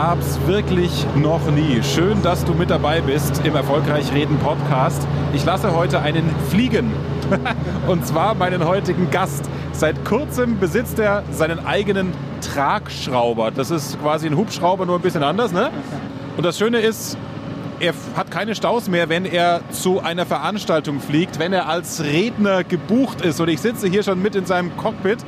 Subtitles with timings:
[0.00, 1.82] gab's wirklich noch nie.
[1.82, 5.06] Schön, dass du mit dabei bist im Erfolgreich Reden Podcast.
[5.34, 6.90] Ich lasse heute einen fliegen.
[7.86, 9.50] Und zwar meinen heutigen Gast.
[9.72, 13.50] Seit kurzem besitzt er seinen eigenen Tragschrauber.
[13.50, 15.70] Das ist quasi ein Hubschrauber, nur ein bisschen anders, ne?
[16.38, 17.18] Und das Schöne ist,
[17.78, 22.64] er hat keine Staus mehr, wenn er zu einer Veranstaltung fliegt, wenn er als Redner
[22.64, 23.38] gebucht ist.
[23.38, 25.18] Und ich sitze hier schon mit in seinem Cockpit.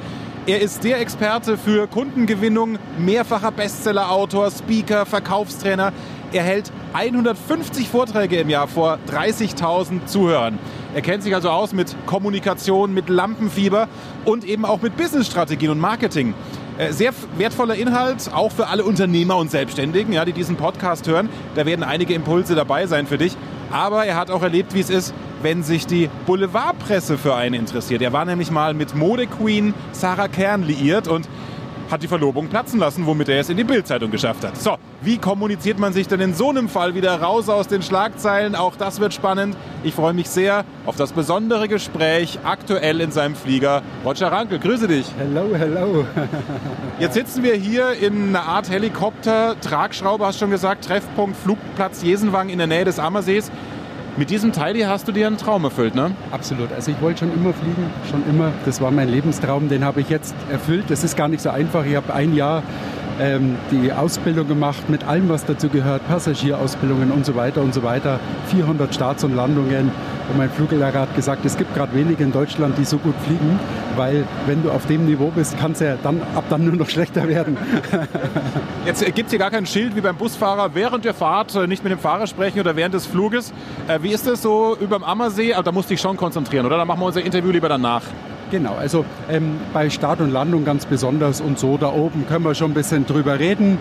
[0.44, 5.92] Er ist der Experte für Kundengewinnung, mehrfacher Bestsellerautor, Speaker, Verkaufstrainer.
[6.32, 10.58] Er hält 150 Vorträge im Jahr vor 30.000 Zuhörern.
[10.96, 13.86] Er kennt sich also aus mit Kommunikation, mit Lampenfieber
[14.24, 16.34] und eben auch mit Businessstrategien und Marketing.
[16.76, 21.28] Äh, sehr wertvoller Inhalt, auch für alle Unternehmer und Selbstständigen, ja, die diesen Podcast hören.
[21.54, 23.36] Da werden einige Impulse dabei sein für dich.
[23.72, 28.02] Aber er hat auch erlebt, wie es ist, wenn sich die Boulevardpresse für einen interessiert.
[28.02, 31.28] Er war nämlich mal mit Modequeen Sarah Kern liiert und
[31.90, 34.56] hat die Verlobung platzen lassen, womit er es in die Bildzeitung geschafft hat.
[34.56, 38.54] So, wie kommuniziert man sich denn in so einem Fall wieder raus aus den Schlagzeilen?
[38.54, 39.56] Auch das wird spannend.
[39.82, 43.82] Ich freue mich sehr auf das besondere Gespräch aktuell in seinem Flieger.
[44.04, 45.06] Roger Rankel, grüße dich.
[45.18, 46.06] Hello, hello.
[47.00, 52.02] Jetzt sitzen wir hier in einer Art Helikopter, Tragschraube, hast du schon gesagt, Treffpunkt Flugplatz
[52.02, 53.50] Jesenwang in der Nähe des Ammersees.
[54.16, 56.12] Mit diesem Teil hier hast du dir einen Traum erfüllt, ne?
[56.30, 56.70] Absolut.
[56.70, 58.52] Also ich wollte schon immer fliegen, schon immer.
[58.66, 60.84] Das war mein Lebenstraum, den habe ich jetzt erfüllt.
[60.88, 61.86] Das ist gar nicht so einfach.
[61.86, 62.62] Ich habe ein Jahr
[63.20, 67.82] ähm, die Ausbildung gemacht mit allem, was dazu gehört, Passagierausbildungen und so weiter und so
[67.82, 69.90] weiter, 400 Starts und Landungen.
[70.28, 73.58] Und mein Fluglehrer hat gesagt, es gibt gerade wenige in Deutschland, die so gut fliegen,
[73.96, 76.88] weil wenn du auf dem Niveau bist, kann es ja dann ab dann nur noch
[76.90, 77.56] schlechter werden.
[78.86, 81.82] Jetzt gibt es hier gar kein Schild wie beim Busfahrer während der Fahrt äh, nicht
[81.82, 83.52] mit dem Fahrer sprechen oder während des Fluges.
[83.88, 85.52] Äh, wie ist das so über dem Ammersee?
[85.52, 86.76] Also, da musst du dich schon konzentrieren, oder?
[86.76, 88.02] Da machen wir unser Interview lieber danach.
[88.52, 92.54] Genau, also ähm, bei Start und Landung ganz besonders und so da oben können wir
[92.54, 93.78] schon ein bisschen drüber reden.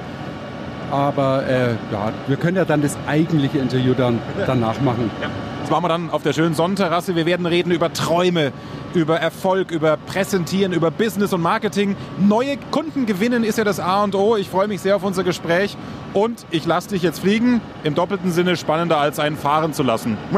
[0.90, 5.12] Aber äh, ja, wir können ja dann das eigentliche Interview dann danach machen.
[5.22, 5.28] Ja.
[5.60, 7.18] Das machen wir dann auf der schönen Sonnenterrasse.
[7.18, 8.54] Wir werden reden über Träume,
[8.94, 11.98] über Erfolg, über Präsentieren, über Business und Marketing.
[12.18, 14.38] Neue Kunden gewinnen ist ja das A und O.
[14.38, 15.76] Ich freue mich sehr auf unser Gespräch
[16.14, 17.62] und ich lasse dich jetzt fliegen.
[17.84, 20.18] Im doppelten Sinne spannender als einen fahren zu lassen.
[20.34, 20.38] oh,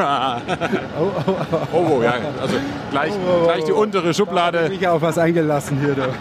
[0.99, 2.13] oh, oh, oh, ja.
[2.41, 2.55] Also
[2.91, 4.57] gleich, oh, gleich die untere Schublade.
[4.57, 5.95] Ich habe mich auf was eingelassen hier.
[5.95, 6.01] Du.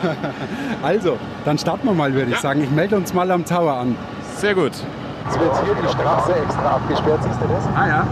[0.82, 2.40] Also, dann starten wir mal, würde ich ja.
[2.40, 2.62] sagen.
[2.62, 3.96] Ich melde uns mal am Tower an.
[4.36, 4.72] Sehr gut.
[5.24, 7.64] Jetzt wird hier die Straße extra abgesperrt, siehst du das?
[7.76, 8.06] Ah ja.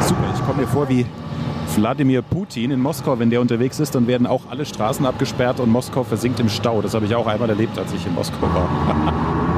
[0.00, 1.06] Super, ich komme mir vor wie
[1.76, 3.18] Wladimir Putin in Moskau.
[3.18, 6.82] Wenn der unterwegs ist, dann werden auch alle Straßen abgesperrt und Moskau versinkt im Stau.
[6.82, 9.32] Das habe ich auch einmal erlebt, als ich in Moskau war.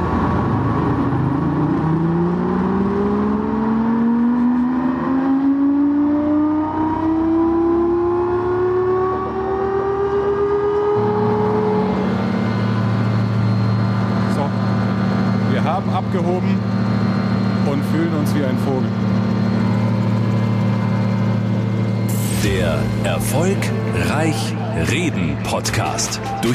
[15.97, 16.59] abgehoben
[17.65, 18.89] und fühlen uns wie ein Vogel.
[22.43, 24.53] Der Erfolgreich
[24.91, 26.21] Reden Podcast.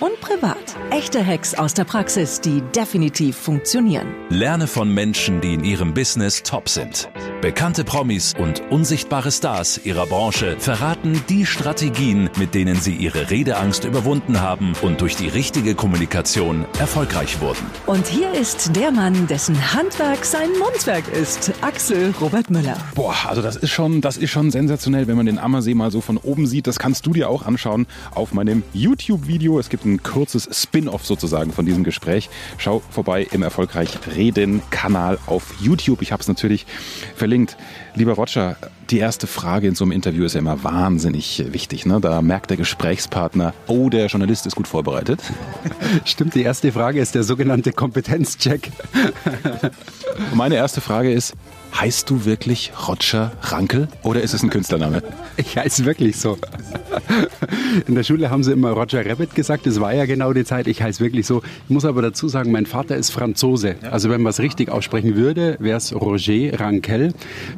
[0.00, 0.76] und privat.
[0.90, 4.06] Echte Hacks aus der Praxis, die definitiv funktionieren.
[4.28, 7.08] Lerne von Menschen, die in ihrem Business top sind.
[7.40, 13.84] Bekannte Promis und unsichtbare Stars ihrer Branche verraten die Strategien, mit denen sie ihre Redeangst
[13.84, 17.64] überwunden haben und durch die richtige Kommunikation erfolgreich wurden.
[17.86, 22.76] Und hier ist der Mann, dessen Handwerk sein Mundwerk ist, Axel Robert Müller.
[22.94, 26.00] Boah, also das ist schon, das ist schon sensationell, wenn man den Ammersee mal so
[26.00, 26.66] von oben sieht.
[26.66, 29.58] Das kannst du dir auch anschauen auf meinem YouTube-Video.
[29.58, 32.28] Es gibt ein kurzes Spin-off sozusagen von diesem Gespräch.
[32.58, 36.02] Schau vorbei im Erfolgreich Reden Kanal auf YouTube.
[36.02, 36.66] Ich habe es natürlich
[37.14, 37.56] verlinkt.
[37.94, 38.56] Lieber Roger,
[38.90, 41.86] die erste Frage in so einem Interview ist ja immer wahnsinnig wichtig.
[41.86, 42.00] Ne?
[42.00, 45.20] Da merkt der Gesprächspartner, oh, der Journalist ist gut vorbereitet.
[46.04, 48.70] Stimmt, die erste Frage ist der sogenannte Kompetenzcheck.
[50.34, 51.34] Meine erste Frage ist,
[51.78, 55.02] Heißt du wirklich Roger Rankel oder ist es ein Künstlername?
[55.36, 56.38] Ich heiße wirklich so.
[57.86, 59.66] In der Schule haben sie immer Roger Rabbit gesagt.
[59.66, 60.68] Das war ja genau die Zeit.
[60.68, 61.42] Ich heiße wirklich so.
[61.64, 63.76] Ich muss aber dazu sagen, mein Vater ist Franzose.
[63.90, 67.12] Also wenn man es richtig aussprechen würde, wäre es Roger Rankel.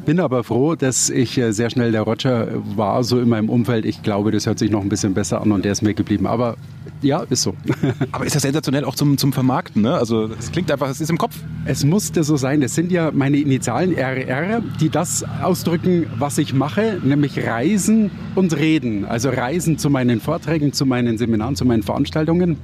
[0.04, 3.84] Bin aber froh, dass ich äh, sehr schnell der Roger war, so in meinem Umfeld.
[3.84, 6.26] Ich glaube, das hört sich noch ein bisschen besser an und der ist mir geblieben.
[6.26, 6.56] Aber
[7.02, 7.54] ja, ist so.
[8.12, 9.82] Aber ist das sensationell auch zum, zum Vermarkten?
[9.82, 9.94] Ne?
[9.94, 11.36] Also es klingt einfach, es ist im Kopf.
[11.64, 12.60] Es musste so sein.
[12.60, 18.56] Das sind ja meine Initialen RR, die das ausdrücken, was ich mache, nämlich Reisen und
[18.56, 19.04] Reden.
[19.04, 22.56] Also Reisen zu meinen Vorträgen, zu meinen Seminaren, zu meinen Veranstaltungen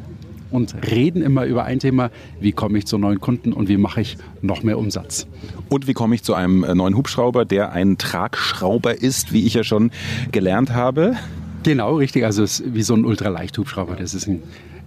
[0.55, 2.11] und reden immer über ein Thema,
[2.41, 5.27] wie komme ich zu neuen Kunden und wie mache ich noch mehr Umsatz.
[5.69, 9.55] Und wie komme ich zu einem äh, neuen Hubschrauber, der ein Tragschrauber ist, wie ich
[9.55, 9.91] ja schon
[10.31, 11.17] gelernt habe?
[11.65, 12.25] Genau, richtig.
[12.25, 13.97] Also es ist wie so ein Ultraleicht-Hubschrauber.
[13.97, 14.43] Das ist ein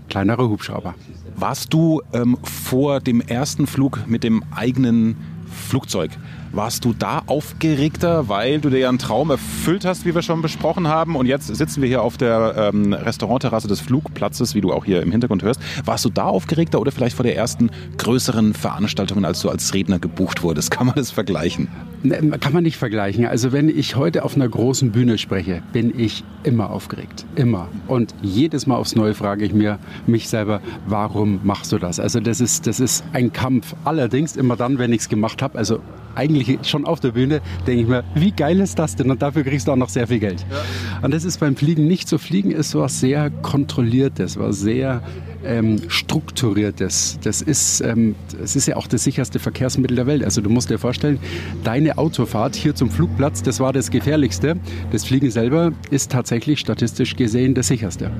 [0.09, 0.95] kleinerer Hubschrauber.
[1.35, 6.11] Warst du ähm, vor dem ersten Flug mit dem eigenen Flugzeug
[6.51, 10.41] warst du da aufgeregter, weil du dir ja einen Traum erfüllt hast, wie wir schon
[10.41, 11.15] besprochen haben?
[11.15, 15.01] Und jetzt sitzen wir hier auf der ähm, Restaurantterrasse des Flugplatzes, wie du auch hier
[15.01, 15.61] im Hintergrund hörst.
[15.85, 19.99] Warst du da aufgeregter oder vielleicht vor der ersten größeren Veranstaltung, als du als Redner
[19.99, 20.71] gebucht wurdest?
[20.77, 21.67] Kann man das vergleichen?
[22.03, 23.25] Ne, kann man nicht vergleichen.
[23.25, 27.25] Also wenn ich heute auf einer großen Bühne spreche, bin ich immer aufgeregt.
[27.35, 27.67] Immer.
[27.87, 31.99] Und jedes Mal aufs Neue frage ich mir mich selber, warum machst du das?
[31.99, 33.75] Also das ist, das ist ein Kampf.
[33.83, 35.79] Allerdings immer dann, wenn ich es gemacht habe, also
[36.15, 39.11] eigentlich schon auf der Bühne, denke ich mir, wie geil ist das denn?
[39.11, 40.45] Und dafür kriegst du auch noch sehr viel Geld.
[40.49, 41.03] Ja.
[41.03, 42.17] Und das ist beim Fliegen nicht so.
[42.17, 45.03] Fliegen ist was sehr Kontrolliertes, was sehr
[45.45, 47.19] ähm, strukturiertes.
[47.23, 50.23] Das ist, ähm, das ist ja auch das sicherste Verkehrsmittel der Welt.
[50.23, 51.19] Also du musst dir vorstellen,
[51.63, 54.57] deine Autofahrt hier zum Flugplatz, das war das Gefährlichste.
[54.91, 58.11] Das Fliegen selber ist tatsächlich statistisch gesehen das sicherste.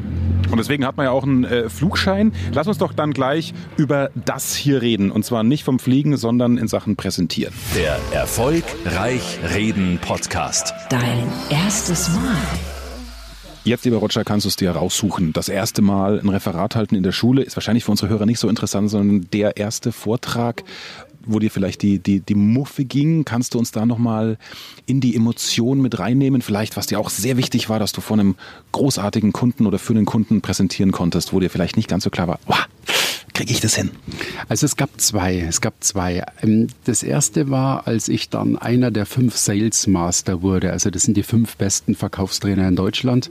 [0.52, 2.32] Und deswegen hat man ja auch einen äh, Flugschein.
[2.54, 5.12] Lass uns doch dann gleich über das hier reden.
[5.12, 7.54] Und zwar nicht vom Fliegen, sondern in Sachen Präsentieren.
[7.76, 10.74] Der Erfolgreich Reden Podcast.
[10.90, 12.77] Dein erstes Mal.
[13.68, 15.34] Jetzt, lieber Roger, kannst du es dir raussuchen.
[15.34, 18.40] Das erste Mal ein Referat halten in der Schule ist wahrscheinlich für unsere Hörer nicht
[18.40, 20.64] so interessant, sondern der erste Vortrag,
[21.26, 23.26] wo dir vielleicht die, die, die Muffe ging.
[23.26, 24.38] Kannst du uns da nochmal
[24.86, 26.42] in die Emotion mit reinnehmen?
[26.42, 28.36] Vielleicht, was dir auch sehr wichtig war, dass du vor einem
[28.72, 32.30] großartigen Kunden oder für einen Kunden präsentieren konntest, wo dir vielleicht nicht ganz so klar
[32.30, 32.70] war, wow,
[33.38, 33.92] kriege ich das hin?
[34.50, 35.38] Also es gab zwei.
[35.40, 36.24] Es gab zwei.
[36.42, 40.72] Ähm, das erste war, als ich dann einer der fünf Sales Master wurde.
[40.72, 43.30] Also das sind die fünf besten Verkaufstrainer in Deutschland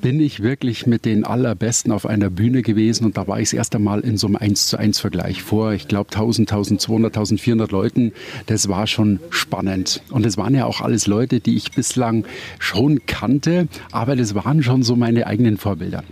[0.00, 3.54] bin ich wirklich mit den Allerbesten auf einer Bühne gewesen und da war ich das
[3.54, 7.70] erste Mal in so einem 1 zu 1 Vergleich vor, ich glaube 1000, 1200, 1400
[7.70, 8.12] Leuten.
[8.46, 10.02] Das war schon spannend.
[10.10, 12.24] Und es waren ja auch alles Leute, die ich bislang
[12.58, 16.04] schon kannte, aber das waren schon so meine eigenen Vorbilder.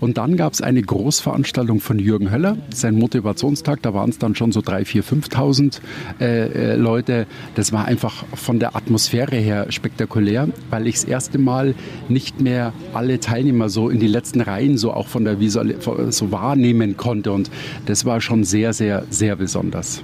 [0.00, 4.34] Und dann gab es eine Großveranstaltung von Jürgen Höller, sein Motivationstag, da waren es dann
[4.34, 5.80] schon so 3.000, 4.000, 5.000
[6.20, 7.26] äh, Leute.
[7.54, 11.74] Das war einfach von der Atmosphäre her spektakulär, weil ich das erste Mal
[12.08, 15.76] nicht mehr alle Teilnehmer so in die letzten Reihen so auch von der Visual
[16.10, 17.30] so wahrnehmen konnte.
[17.30, 17.48] Und
[17.86, 20.02] das war schon sehr, sehr, sehr besonders.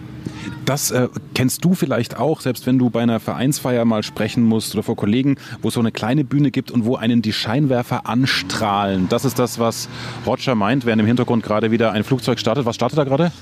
[0.65, 4.75] Das äh, kennst du vielleicht auch, selbst wenn du bei einer Vereinsfeier mal sprechen musst
[4.77, 8.07] oder vor Kollegen, wo es so eine kleine Bühne gibt und wo einen die Scheinwerfer
[8.07, 9.09] anstrahlen.
[9.09, 9.89] Das ist das, was
[10.25, 12.65] Roger meint, während im Hintergrund gerade wieder ein Flugzeug startet.
[12.65, 13.33] Was startet da gerade?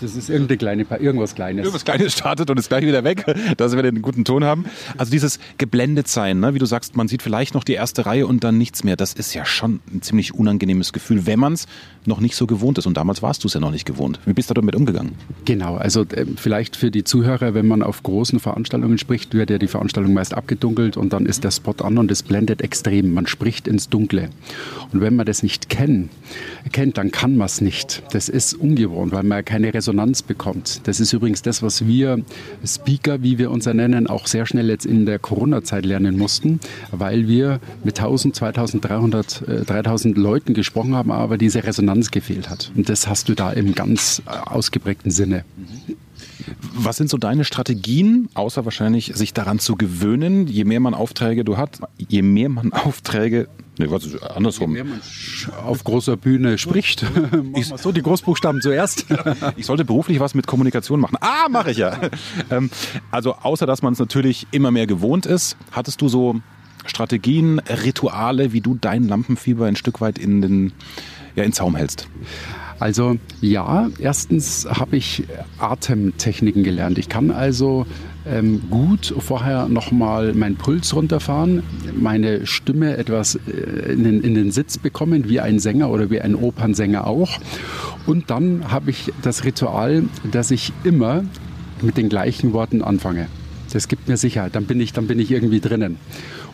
[0.00, 1.64] Das ist irgendeine kleine, irgendwas Kleines.
[1.64, 3.24] Irgendwas Kleines startet und ist gleich wieder weg,
[3.56, 4.66] dass wir den guten Ton haben.
[4.96, 6.54] Also dieses geblendet sein, ne?
[6.54, 8.96] wie du sagst, man sieht vielleicht noch die erste Reihe und dann nichts mehr.
[8.96, 11.66] Das ist ja schon ein ziemlich unangenehmes Gefühl, wenn man es
[12.06, 12.86] noch nicht so gewohnt ist.
[12.86, 14.20] Und damals warst du es ja noch nicht gewohnt.
[14.24, 15.12] Wie bist du damit umgegangen?
[15.44, 19.58] Genau, also äh, vielleicht für die Zuhörer, wenn man auf großen Veranstaltungen spricht, wird ja
[19.58, 23.12] die Veranstaltung meist abgedunkelt und dann ist der Spot an und es blendet extrem.
[23.12, 24.30] Man spricht ins Dunkle.
[24.92, 26.10] Und wenn man das nicht kennt,
[26.72, 28.02] kennt dann kann man es nicht.
[28.12, 30.80] Das ist ungewohnt, weil man keine Resonanz bekommt.
[30.84, 32.22] Das ist übrigens das, was wir
[32.64, 37.28] Speaker, wie wir uns nennen, auch sehr schnell jetzt in der Corona-Zeit lernen mussten, weil
[37.28, 42.70] wir mit 1000, 2300, 3000 Leuten gesprochen haben, aber diese Resonanz gefehlt hat.
[42.76, 45.44] Und das hast du da im ganz äh, ausgeprägten Sinne.
[46.74, 51.44] Was sind so deine Strategien, außer wahrscheinlich sich daran zu gewöhnen, je mehr man Aufträge
[51.44, 54.70] du hat, je mehr man Aufträge Nee, was ist andersrum?
[54.76, 55.00] Je mehr man
[55.64, 57.04] auf großer Bühne spricht.
[57.56, 59.06] ich, so die Großbuchstaben zuerst.
[59.56, 61.16] ich sollte beruflich was mit Kommunikation machen.
[61.20, 61.98] Ah, mache ich ja.
[62.50, 62.70] Ähm,
[63.10, 66.36] also außer dass man es natürlich immer mehr gewohnt ist, hattest du so
[66.86, 70.72] Strategien, Rituale, wie du dein Lampenfieber ein Stück weit in den
[71.36, 72.08] ja, in Zaum hältst?
[72.80, 75.24] Also ja, erstens habe ich
[75.58, 76.98] Atemtechniken gelernt.
[76.98, 77.86] Ich kann also
[78.26, 81.62] ähm, gut vorher nochmal meinen Puls runterfahren,
[81.94, 86.20] meine Stimme etwas äh, in, den, in den Sitz bekommen, wie ein Sänger oder wie
[86.20, 87.38] ein Opernsänger auch.
[88.06, 91.24] Und dann habe ich das Ritual, dass ich immer
[91.80, 93.28] mit den gleichen Worten anfange.
[93.72, 95.96] Das gibt mir Sicherheit, dann bin ich, dann bin ich irgendwie drinnen.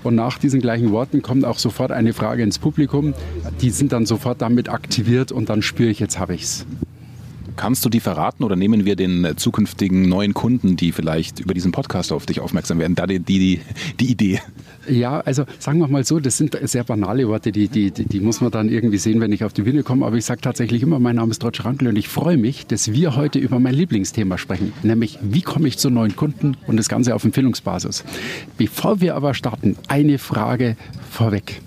[0.03, 3.15] Und nach diesen gleichen Worten kommt auch sofort eine Frage ins Publikum.
[3.61, 6.67] Die sind dann sofort damit aktiviert und dann spüre ich, jetzt habe ich es.
[7.61, 11.53] Kannst du die verraten oder nehmen wir den äh, zukünftigen neuen Kunden, die vielleicht über
[11.53, 13.61] diesen Podcast auf dich aufmerksam werden, da die, die,
[14.01, 14.41] die Idee?
[14.89, 18.41] Ja, also sagen wir mal so, das sind sehr banale Worte, die, die, die muss
[18.41, 20.07] man dann irgendwie sehen, wenn ich auf die Bühne komme.
[20.07, 22.95] Aber ich sage tatsächlich immer, mein Name ist Roger Rankel und ich freue mich, dass
[22.95, 26.89] wir heute über mein Lieblingsthema sprechen, nämlich wie komme ich zu neuen Kunden und das
[26.89, 28.05] Ganze auf Empfehlungsbasis.
[28.57, 30.79] Bevor wir aber starten, eine Frage
[31.11, 31.61] vorweg.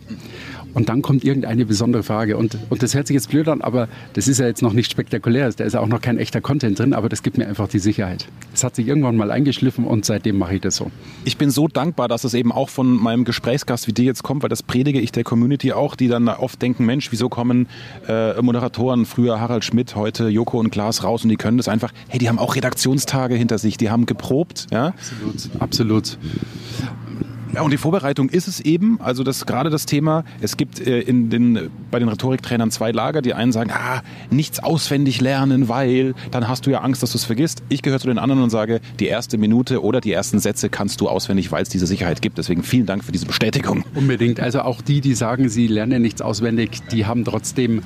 [0.73, 2.37] Und dann kommt irgendeine besondere Frage.
[2.37, 4.91] Und, und das hört sich jetzt blöd an, aber das ist ja jetzt noch nicht
[4.91, 5.51] spektakulär.
[5.51, 7.79] Da ist ja auch noch kein echter Content drin, aber das gibt mir einfach die
[7.79, 8.27] Sicherheit.
[8.53, 10.91] Es hat sich irgendwann mal eingeschliffen und seitdem mache ich das so.
[11.25, 14.43] Ich bin so dankbar, dass es eben auch von meinem Gesprächsgast wie dir jetzt kommt,
[14.43, 17.67] weil das predige ich der Community auch, die dann oft denken, Mensch, wieso kommen
[18.07, 21.91] äh, Moderatoren, früher Harald Schmidt, heute Joko und Klaas raus und die können das einfach,
[22.07, 24.67] hey, die haben auch Redaktionstage hinter sich, die haben geprobt.
[24.71, 24.87] Ja?
[24.87, 26.17] Absolut, absolut.
[27.53, 31.01] Ja, und die Vorbereitung ist es eben, also das gerade das Thema, es gibt äh,
[31.01, 36.15] in den, bei den Rhetoriktrainern zwei Lager, die einen sagen, ah, nichts auswendig lernen, weil
[36.31, 37.61] dann hast du ja Angst, dass du es vergisst.
[37.69, 40.99] Ich gehöre zu den anderen und sage, die erste Minute oder die ersten Sätze kannst
[40.99, 42.39] du auswendig, weil es diese Sicherheit gibt.
[42.39, 43.85] Deswegen vielen Dank für diese Bestätigung.
[43.93, 44.39] Unbedingt.
[44.39, 47.83] Also auch die, die sagen, sie lernen nichts auswendig, die haben trotzdem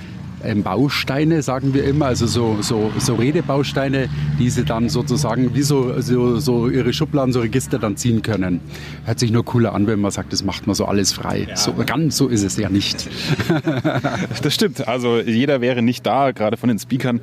[0.63, 5.99] Bausteine, sagen wir immer, also so, so, so Redebausteine, die sie dann sozusagen wie so,
[6.01, 8.59] so, so ihre Schubladen, so Register dann ziehen können.
[9.05, 11.47] Hört sich nur cooler an, wenn man sagt, das macht man so alles frei.
[11.49, 11.55] Ja.
[11.55, 13.09] So, ganz so ist es ja nicht.
[14.41, 14.87] das stimmt.
[14.87, 17.19] Also jeder wäre nicht da, gerade von den Speakern,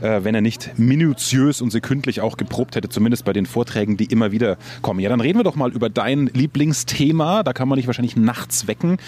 [0.00, 4.06] äh, wenn er nicht minutiös und sekündlich auch geprobt hätte, zumindest bei den Vorträgen, die
[4.06, 5.00] immer wieder kommen.
[5.00, 7.42] Ja, dann reden wir doch mal über dein Lieblingsthema.
[7.42, 8.98] Da kann man dich wahrscheinlich nachts wecken.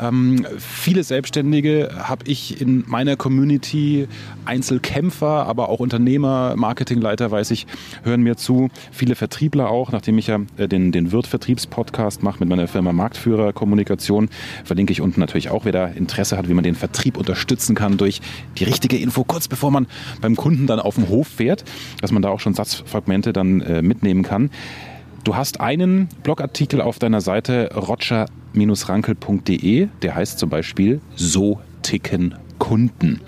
[0.00, 4.06] Ähm, viele Selbstständige habe ich in meiner meiner Community,
[4.44, 7.66] Einzelkämpfer, aber auch Unternehmer, Marketingleiter, weiß ich,
[8.02, 8.68] hören mir zu.
[8.92, 13.54] Viele Vertriebler auch, nachdem ich ja äh, den, den Wirt-Vertriebspodcast mache mit meiner Firma Marktführer
[13.54, 14.28] Kommunikation,
[14.64, 17.96] verlinke ich unten natürlich auch, wer da Interesse hat, wie man den Vertrieb unterstützen kann
[17.96, 18.20] durch
[18.58, 19.86] die richtige Info, kurz bevor man
[20.20, 21.64] beim Kunden dann auf den Hof fährt,
[22.02, 24.50] dass man da auch schon Satzfragmente dann äh, mitnehmen kann.
[25.24, 33.20] Du hast einen Blogartikel auf deiner Seite roger-rankel.de, der heißt zum Beispiel So ticken Kunden.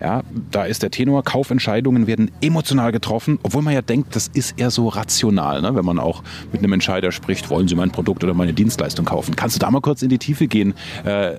[0.00, 4.58] Ja, da ist der Tenor, Kaufentscheidungen werden emotional getroffen, obwohl man ja denkt, das ist
[4.58, 5.74] eher so rational, ne?
[5.74, 6.22] wenn man auch
[6.52, 9.36] mit einem Entscheider spricht, wollen Sie mein Produkt oder meine Dienstleistung kaufen.
[9.36, 10.74] Kannst du da mal kurz in die Tiefe gehen?
[11.04, 11.32] Äh,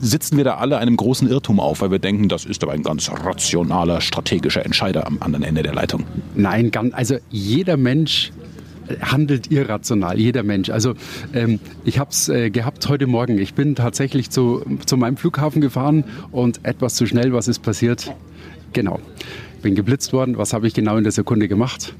[0.00, 2.82] sitzen wir da alle einem großen Irrtum auf, weil wir denken, das ist aber ein
[2.82, 6.04] ganz rationaler, strategischer Entscheider am anderen Ende der Leitung?
[6.34, 8.32] Nein, also jeder Mensch
[9.00, 10.70] handelt irrational, jeder Mensch.
[10.70, 10.94] Also
[11.34, 13.38] ähm, ich habe es äh, gehabt heute Morgen.
[13.38, 17.32] Ich bin tatsächlich zu, zu meinem Flughafen gefahren und etwas zu schnell.
[17.32, 18.14] Was ist passiert?
[18.72, 19.00] Genau.
[19.62, 20.36] Bin geblitzt worden.
[20.38, 21.94] Was habe ich genau in der Sekunde gemacht?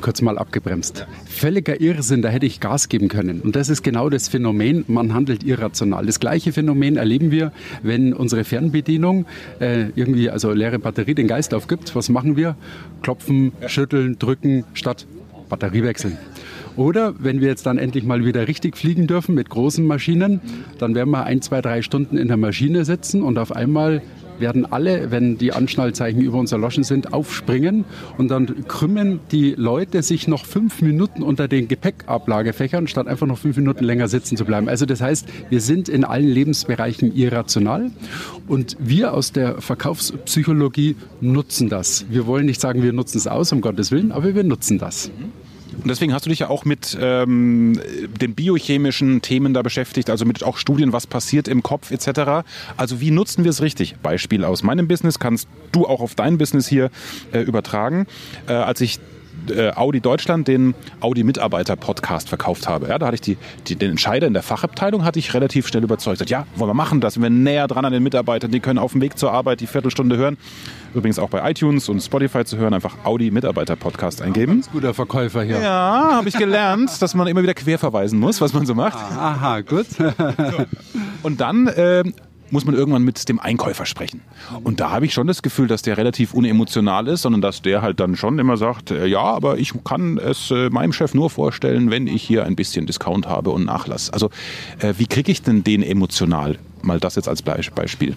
[0.00, 1.06] kurz mal abgebremst.
[1.26, 3.40] Völliger Irrsinn, da hätte ich Gas geben können.
[3.40, 6.06] Und das ist genau das Phänomen, man handelt irrational.
[6.06, 7.52] Das gleiche Phänomen erleben wir,
[7.82, 9.26] wenn unsere Fernbedienung
[9.60, 11.94] äh, irgendwie, also leere Batterie, den Geist aufgibt.
[11.94, 12.56] Was machen wir?
[13.02, 15.06] Klopfen, schütteln, drücken, statt
[15.48, 16.16] Batterie wechseln.
[16.76, 20.40] Oder wenn wir jetzt dann endlich mal wieder richtig fliegen dürfen mit großen Maschinen,
[20.78, 24.00] dann werden wir ein, zwei, drei Stunden in der Maschine sitzen und auf einmal
[24.40, 27.84] werden alle, wenn die Anschnallzeichen über uns erloschen sind, aufspringen
[28.16, 33.38] und dann krümmen die Leute sich noch fünf Minuten unter den Gepäckablagefächern, statt einfach noch
[33.38, 34.68] fünf Minuten länger sitzen zu bleiben.
[34.68, 37.90] Also das heißt, wir sind in allen Lebensbereichen irrational
[38.46, 42.06] und wir aus der Verkaufspsychologie nutzen das.
[42.08, 45.10] Wir wollen nicht sagen, wir nutzen es aus, um Gottes Willen, aber wir nutzen das.
[45.88, 47.80] Und deswegen hast du dich ja auch mit ähm,
[48.20, 52.46] den biochemischen Themen da beschäftigt, also mit auch Studien, was passiert im Kopf etc.
[52.76, 53.96] Also wie nutzen wir es richtig?
[54.02, 56.90] Beispiel aus meinem Business kannst du auch auf dein Business hier
[57.32, 58.06] äh, übertragen.
[58.46, 59.00] Äh, als ich
[59.48, 62.88] äh, Audi Deutschland den Audi Mitarbeiter Podcast verkauft habe.
[62.88, 65.84] Ja, da hatte ich die, die, den Entscheider in der Fachabteilung hatte ich relativ schnell
[65.84, 66.28] überzeugt.
[66.28, 67.18] Ja, wollen wir machen das.
[67.18, 70.18] Wir näher dran an den Mitarbeitern, die können auf dem Weg zur Arbeit die Viertelstunde
[70.18, 70.36] hören.
[70.94, 74.54] Übrigens auch bei iTunes und Spotify zu hören, einfach Audi Mitarbeiter Podcast eingeben.
[74.54, 75.60] Ganz guter Verkäufer hier.
[75.60, 78.96] Ja, habe ich gelernt, dass man immer wieder quer verweisen muss, was man so macht.
[78.96, 79.86] Aha, gut.
[81.22, 82.04] Und dann äh,
[82.50, 84.22] muss man irgendwann mit dem Einkäufer sprechen.
[84.64, 87.82] Und da habe ich schon das Gefühl, dass der relativ unemotional ist, sondern dass der
[87.82, 91.30] halt dann schon immer sagt, äh, ja, aber ich kann es äh, meinem Chef nur
[91.30, 94.10] vorstellen, wenn ich hier ein bisschen Discount habe und Nachlass.
[94.10, 94.30] Also
[94.78, 96.58] äh, wie kriege ich denn den emotional?
[96.82, 98.14] Mal das jetzt als Beispiel.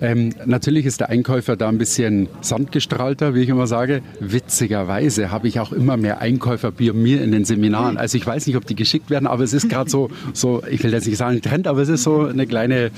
[0.00, 4.02] Ähm, natürlich ist der Einkäufer da ein bisschen sandgestrahlter, wie ich immer sage.
[4.20, 7.96] Witzigerweise habe ich auch immer mehr Einkäufer bei mir in den Seminaren.
[7.96, 10.82] Also ich weiß nicht, ob die geschickt werden, aber es ist gerade so, so, ich
[10.82, 12.90] will jetzt nicht sagen Trend, aber es ist so eine kleine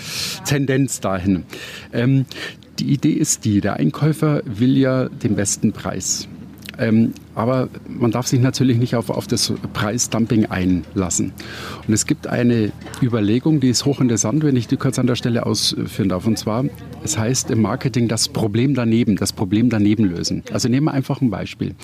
[0.45, 1.45] Tendenz dahin.
[1.93, 2.27] Ähm,
[2.79, 6.29] die Idee ist die, der Einkäufer will ja den besten Preis.
[6.79, 11.33] Ähm, aber man darf sich natürlich nicht auf, auf das Preisdumping einlassen.
[11.87, 15.45] Und es gibt eine Überlegung, die ist hochinteressant, wenn ich die kurz an der Stelle
[15.45, 16.27] ausführen darf.
[16.27, 16.65] Und zwar,
[17.05, 20.45] es heißt im Marketing das Problem daneben, das Problem daneben lösen.
[20.51, 21.75] Also nehmen wir einfach ein Beispiel.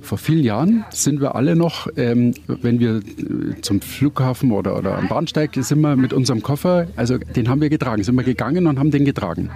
[0.00, 4.96] Vor vielen Jahren sind wir alle noch, ähm, wenn wir äh, zum Flughafen oder, oder
[4.96, 8.66] am Bahnsteig sind wir mit unserem Koffer, also den haben wir getragen, sind wir gegangen
[8.66, 9.50] und haben den getragen.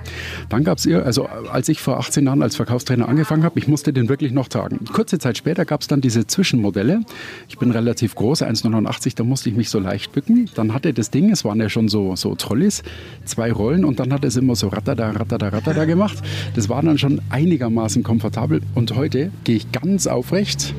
[0.50, 3.94] Dann gab es, also als ich vor 18 Jahren als Verkaufstrainer angefangen habe, ich musste
[3.94, 4.84] den wirklich noch tragen.
[4.92, 5.37] Kurze Zeit.
[5.38, 7.02] Später gab es dann diese Zwischenmodelle.
[7.48, 10.50] Ich bin relativ groß, 1,89, da musste ich mich so leicht bücken.
[10.56, 12.82] Dann hatte das Ding, es waren ja schon so, so Trolleys,
[13.24, 16.18] zwei Rollen und dann hat es immer so rattada, rattada, rattada gemacht.
[16.56, 20.74] Das war dann schon einigermaßen komfortabel und heute gehe ich ganz aufrecht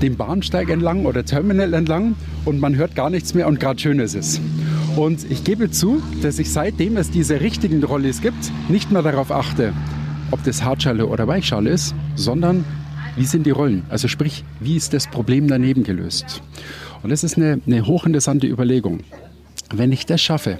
[0.00, 2.14] den Bahnsteig entlang oder Terminal entlang
[2.44, 4.40] und man hört gar nichts mehr und gerade schön ist es.
[4.96, 9.30] Und ich gebe zu, dass ich seitdem es diese richtigen Rollis gibt, nicht mehr darauf
[9.30, 9.72] achte,
[10.30, 12.64] ob das Hartschale oder Weichschale ist, sondern
[13.16, 13.84] wie sind die Rollen?
[13.88, 16.42] Also sprich, wie ist das Problem daneben gelöst?
[17.02, 19.00] Und das ist eine, eine hochinteressante Überlegung.
[19.72, 20.58] Wenn ich das schaffe,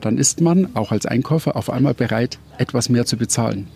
[0.00, 3.66] dann ist man auch als Einkäufer auf einmal bereit, etwas mehr zu bezahlen.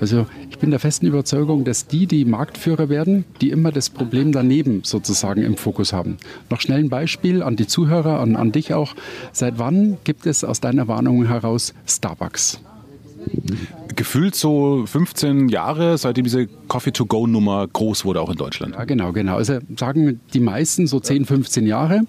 [0.00, 4.32] Also ich bin der festen Überzeugung, dass die, die Marktführer werden, die immer das Problem
[4.32, 6.16] daneben sozusagen im Fokus haben.
[6.50, 8.94] Noch schnell ein Beispiel an die Zuhörer, an, an dich auch.
[9.32, 12.60] Seit wann gibt es aus deiner Warnung heraus Starbucks?
[13.96, 18.74] Gefühlt so 15 Jahre, seitdem diese Coffee-to-Go-Nummer groß wurde, auch in Deutschland.
[18.74, 19.36] Ja, genau, genau.
[19.36, 22.02] Also sagen die meisten so 10, 15 Jahre.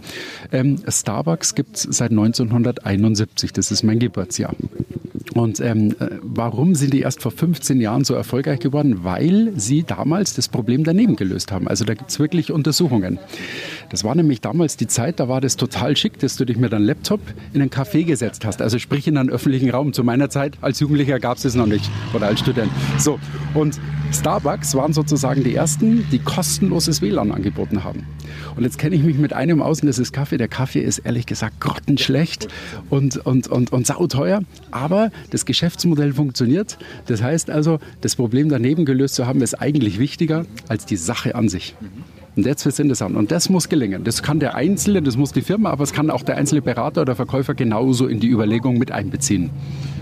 [0.51, 4.55] Ähm, Starbucks gibt es seit 1971, das ist mein Geburtsjahr.
[5.35, 9.03] Und ähm, äh, warum sind die erst vor 15 Jahren so erfolgreich geworden?
[9.03, 11.67] Weil sie damals das Problem daneben gelöst haben.
[11.67, 13.19] Also da gibt es wirklich Untersuchungen.
[13.89, 16.73] Das war nämlich damals die Zeit, da war das total schick, dass du dich mit
[16.73, 17.21] einem Laptop
[17.53, 18.61] in einen Café gesetzt hast.
[18.61, 19.93] Also sprich in einen öffentlichen Raum.
[19.93, 22.71] Zu meiner Zeit als Jugendlicher gab es das noch nicht oder als Student.
[22.97, 23.19] So,
[23.53, 23.79] und
[24.11, 28.05] Starbucks waren sozusagen die ersten, die kostenloses WLAN angeboten haben.
[28.55, 30.37] Und jetzt kenne ich mich mit einem aus, und das ist Kaffee.
[30.37, 32.47] Der Kaffee ist ehrlich gesagt grottenschlecht
[32.89, 34.41] und, und, und, und sauteuer.
[34.71, 36.77] Aber das Geschäftsmodell funktioniert.
[37.05, 41.35] Das heißt also, das Problem daneben gelöst zu haben, ist eigentlich wichtiger als die Sache
[41.35, 41.75] an sich.
[42.39, 43.17] Und jetzt es interessant.
[43.17, 44.05] Und das muss gelingen.
[44.05, 47.01] Das kann der Einzelne, das muss die Firma, aber es kann auch der einzelne Berater
[47.01, 49.49] oder Verkäufer genauso in die Überlegung mit einbeziehen.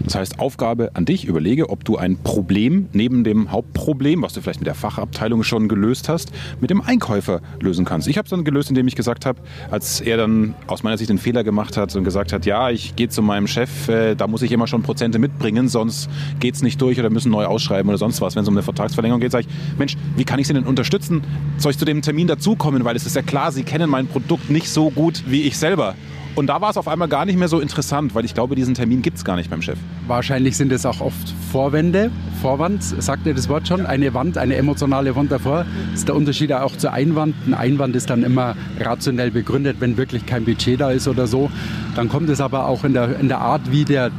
[0.04, 4.42] Das heißt, Aufgabe an dich, überlege, ob du ein Problem neben dem Hauptproblem, was du
[4.42, 8.08] vielleicht mit der Fachabteilung schon gelöst hast, mit dem Einkäufer lösen kannst.
[8.08, 9.40] Ich habe es dann gelöst, indem ich gesagt habe,
[9.72, 12.96] als er dann aus meiner Sicht den Fehler gemacht hat und gesagt hat, ja, ich
[12.96, 16.08] gehe zu meinem Chef, äh, da muss ich immer schon Prozente mitbringen, sonst
[16.40, 18.36] geht es nicht durch oder müssen neu ausschreiben oder sonst was.
[18.36, 21.24] Wenn es um eine Vertragsverlängerung geht, sage ich, Mensch, wie kann ich Sie denn unterstützen?
[21.58, 22.86] Soll ich zu dem Termin dazukommen?
[22.86, 25.96] Weil es ist ja klar, Sie kennen mein Produkt nicht so gut wie ich selber.
[26.38, 28.76] Und da war es auf einmal gar nicht mehr so interessant, weil ich glaube, diesen
[28.76, 29.80] Termin gibt es gar nicht beim Chef.
[30.06, 32.12] Wahrscheinlich sind es auch oft Vorwände.
[32.44, 33.88] Vorwand, sagt ihr das Wort schon?
[33.88, 35.66] Eine Wand, eine emotionale Wand davor.
[35.90, 37.34] Das ist der Unterschied auch zur Einwand.
[37.48, 41.50] Ein Einwand ist dann immer rationell begründet, wenn wirklich kein Budget da ist oder so.
[41.96, 44.12] Dann kommt es aber auch in der, in der Art, wie der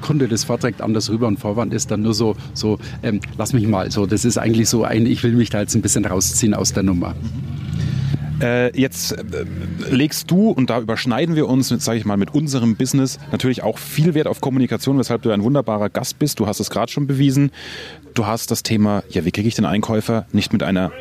[0.00, 1.26] Kunde das vorträgt, anders rüber.
[1.26, 3.90] Und Vorwand ist dann nur so, so ähm, lass mich mal.
[3.90, 6.72] So, das ist eigentlich so ein, ich will mich da jetzt ein bisschen rausziehen aus
[6.72, 7.14] der Nummer.
[8.40, 9.44] Äh, jetzt äh,
[9.90, 13.78] legst du, und da überschneiden wir uns, sage ich mal, mit unserem Business natürlich auch
[13.78, 16.38] viel Wert auf Kommunikation, weshalb du ein wunderbarer Gast bist.
[16.38, 17.50] Du hast es gerade schon bewiesen.
[18.14, 20.92] Du hast das Thema, ja, wie kriege ich den Einkäufer nicht mit einer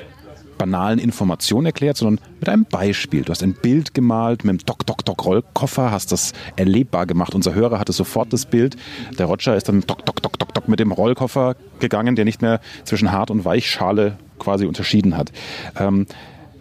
[0.58, 3.24] banalen Information erklärt, sondern mit einem Beispiel.
[3.24, 7.36] Du hast ein Bild gemalt mit dem Doc Doc Doc Rollkoffer, hast das erlebbar gemacht.
[7.36, 8.78] Unser Hörer hatte sofort das Bild.
[9.20, 12.42] Der Roger ist dann Doc Doc Doc Doc Doc mit dem Rollkoffer gegangen, der nicht
[12.42, 15.32] mehr zwischen Hart- und Weichschale quasi unterschieden hat.
[15.78, 16.08] Ähm,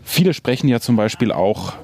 [0.04, 1.74] Viele sprechen ja zum Beispiel auch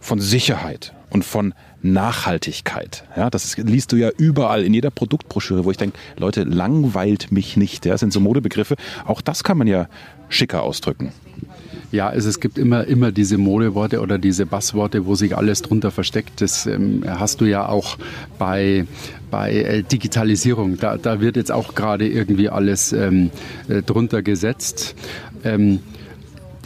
[0.00, 3.04] von Sicherheit und von Nachhaltigkeit.
[3.16, 7.56] Ja, das liest du ja überall in jeder Produktbroschüre, wo ich denke, Leute, langweilt mich
[7.56, 7.86] nicht.
[7.86, 8.76] Ja, das sind so Modebegriffe.
[9.04, 9.88] Auch das kann man ja
[10.28, 11.12] schicker ausdrücken.
[11.92, 15.92] Ja, also es gibt immer, immer diese Modeworte oder diese Bassworte, wo sich alles drunter
[15.92, 16.40] versteckt.
[16.40, 17.96] Das ähm, hast du ja auch
[18.38, 18.86] bei,
[19.30, 20.78] bei äh, Digitalisierung.
[20.78, 23.30] Da, da wird jetzt auch gerade irgendwie alles ähm,
[23.68, 24.96] äh, drunter gesetzt.
[25.44, 25.80] Ähm,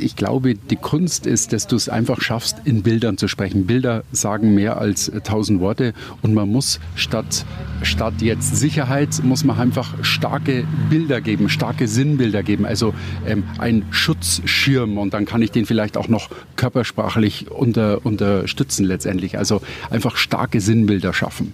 [0.00, 3.66] ich glaube, die Kunst ist, dass du es einfach schaffst, in Bildern zu sprechen.
[3.66, 7.44] Bilder sagen mehr als tausend Worte und man muss statt,
[7.82, 12.66] statt jetzt Sicherheit, muss man einfach starke Bilder geben, starke Sinnbilder geben.
[12.66, 12.94] Also
[13.26, 19.38] ähm, ein Schutzschirm und dann kann ich den vielleicht auch noch körpersprachlich unter, unterstützen letztendlich.
[19.38, 19.60] Also
[19.90, 21.52] einfach starke Sinnbilder schaffen.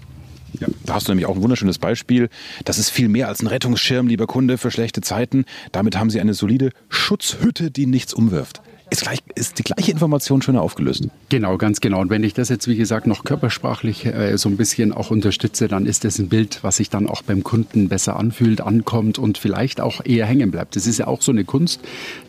[0.60, 0.68] Ja.
[0.84, 2.28] Da hast du nämlich auch ein wunderschönes Beispiel.
[2.64, 5.44] Das ist viel mehr als ein Rettungsschirm, lieber Kunde, für schlechte Zeiten.
[5.72, 10.42] Damit haben sie eine solide Schutzhütte, die nichts umwirft ist, gleich, ist die gleiche Information
[10.42, 11.08] schöner aufgelöst.
[11.28, 12.00] Genau, ganz genau.
[12.00, 15.66] Und wenn ich das jetzt, wie gesagt, noch körpersprachlich äh, so ein bisschen auch unterstütze,
[15.66, 19.38] dann ist das ein Bild, was sich dann auch beim Kunden besser anfühlt, ankommt und
[19.38, 20.76] vielleicht auch eher hängen bleibt.
[20.76, 21.80] Das ist ja auch so eine Kunst,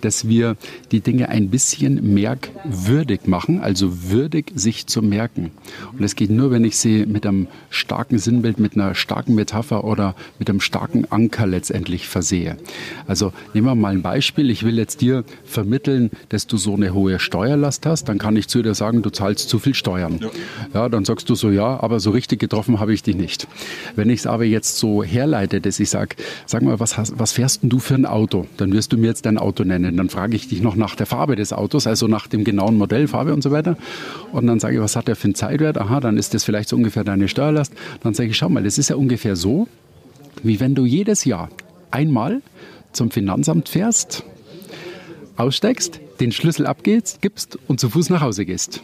[0.02, 0.58] dass wir
[0.92, 5.52] die Dinge ein bisschen merkwürdig machen, also würdig sich zu merken.
[5.92, 9.84] Und das geht nur, wenn ich sie mit einem starken Sinnbild, mit einer starken Metapher
[9.84, 12.58] oder mit einem starken Anker letztendlich versehe.
[13.06, 14.50] Also nehmen wir mal ein Beispiel.
[14.50, 18.38] Ich will jetzt dir vermitteln, dass dass du so eine hohe Steuerlast hast, dann kann
[18.38, 20.20] ich zu dir sagen, du zahlst zu viel Steuern.
[20.22, 20.30] Ja,
[20.74, 23.50] ja dann sagst du so, ja, aber so richtig getroffen habe ich dich nicht.
[23.98, 27.34] Wenn ich es aber jetzt so herleite, dass ich sage, sag mal, was, hast, was
[27.34, 28.46] fährst denn du für ein Auto?
[28.56, 29.98] Dann wirst du mir jetzt dein Auto nennen.
[29.98, 33.10] Dann frage ich dich noch nach der Farbe des Autos, also nach dem genauen Modell,
[33.10, 33.76] Farbe und so weiter.
[34.32, 35.78] Und dann sage ich, was hat der für einen Zeitwert?
[35.78, 37.74] Aha, dann ist das vielleicht so ungefähr deine Steuerlast.
[38.04, 39.68] Dann sage ich, schau mal, das ist ja ungefähr so,
[40.44, 41.50] wie wenn du jedes Jahr
[41.92, 42.42] einmal
[42.94, 44.24] zum Finanzamt fährst,
[45.38, 48.82] aussteigst, den Schlüssel abgibst gibst und zu Fuß nach Hause gehst.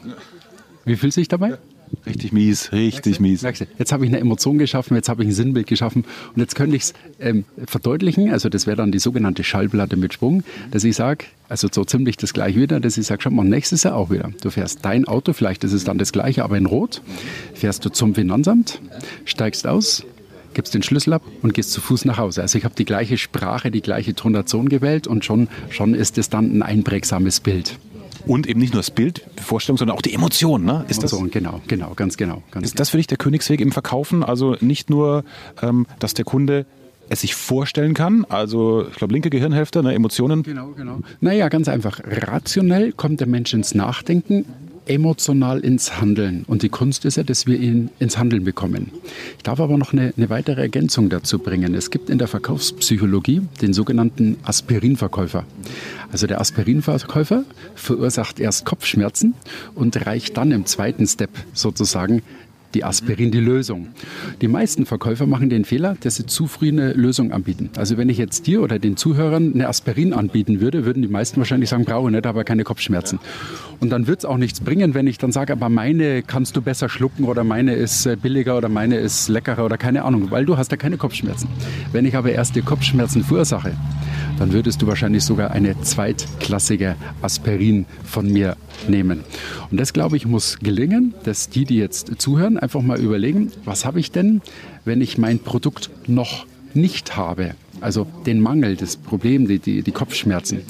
[0.85, 1.57] Wie fühlt sich dabei?
[2.05, 3.43] Richtig mies, richtig mies.
[3.43, 6.75] Jetzt habe ich eine Emotion geschaffen, jetzt habe ich ein Sinnbild geschaffen und jetzt könnte
[6.75, 10.95] ich es ähm, verdeutlichen, also das wäre dann die sogenannte Schallplatte mit Sprung, dass ich
[10.95, 14.09] sage, also so ziemlich das gleiche wieder, dass ich sage, schau mal, nächstes Jahr auch
[14.09, 14.31] wieder.
[14.41, 17.01] Du fährst dein Auto, vielleicht ist es dann das gleiche, aber in Rot,
[17.53, 18.81] fährst du zum Finanzamt,
[19.25, 20.03] steigst aus,
[20.53, 22.41] gibst den Schlüssel ab und gehst zu Fuß nach Hause.
[22.41, 26.29] Also ich habe die gleiche Sprache, die gleiche Tonation gewählt und schon, schon ist es
[26.29, 27.77] dann ein einprägsames Bild.
[28.25, 30.63] Und eben nicht nur das Bild, die Vorstellung, sondern auch die Emotion.
[30.63, 30.85] Ne?
[30.87, 32.41] Ist Emotion, das, genau, genau, ganz genau.
[32.51, 34.23] Ganz ist das für dich der Königsweg im Verkaufen?
[34.23, 35.25] Also nicht nur,
[35.61, 36.65] ähm, dass der Kunde
[37.09, 38.25] es sich vorstellen kann.
[38.29, 40.43] Also, ich glaube, linke Gehirnhälfte, ne, Emotionen.
[40.43, 40.99] Genau, genau.
[41.19, 41.99] Naja, ganz einfach.
[42.05, 44.45] Rationell kommt der Mensch ins Nachdenken
[44.85, 46.43] emotional ins Handeln.
[46.47, 48.91] Und die Kunst ist ja, dass wir ihn ins Handeln bekommen.
[49.37, 51.73] Ich darf aber noch eine, eine weitere Ergänzung dazu bringen.
[51.75, 55.45] Es gibt in der Verkaufspsychologie den sogenannten Aspirinverkäufer.
[56.11, 57.43] Also der Aspirinverkäufer
[57.75, 59.33] verursacht erst Kopfschmerzen
[59.75, 62.21] und reicht dann im zweiten Step sozusagen
[62.73, 63.87] die Aspirin die Lösung.
[64.41, 67.69] Die meisten Verkäufer machen den Fehler, dass sie zu früh eine Lösung anbieten.
[67.77, 71.37] Also wenn ich jetzt dir oder den Zuhörern eine Aspirin anbieten würde, würden die meisten
[71.37, 73.19] wahrscheinlich sagen, brauche ich nicht, aber keine Kopfschmerzen.
[73.79, 76.61] Und dann wird es auch nichts bringen, wenn ich dann sage, aber meine kannst du
[76.61, 80.45] besser schlucken oder meine ist äh, billiger oder meine ist leckerer oder keine Ahnung, weil
[80.45, 81.47] du hast ja keine Kopfschmerzen.
[81.91, 83.73] Wenn ich aber erst die Kopfschmerzen verursache,
[84.39, 88.57] dann würdest du wahrscheinlich sogar eine zweitklassige Aspirin von mir
[88.87, 89.21] nehmen.
[89.71, 93.85] Und das, glaube ich, muss gelingen, dass die, die jetzt zuhören, einfach mal überlegen, was
[93.85, 94.41] habe ich denn,
[94.85, 97.55] wenn ich mein Produkt noch nicht habe?
[97.81, 100.61] Also den Mangel, das Problem, die, die, die Kopfschmerzen.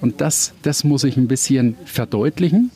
[0.00, 2.70] Und das, das muss ich ein bisschen verdeutlichen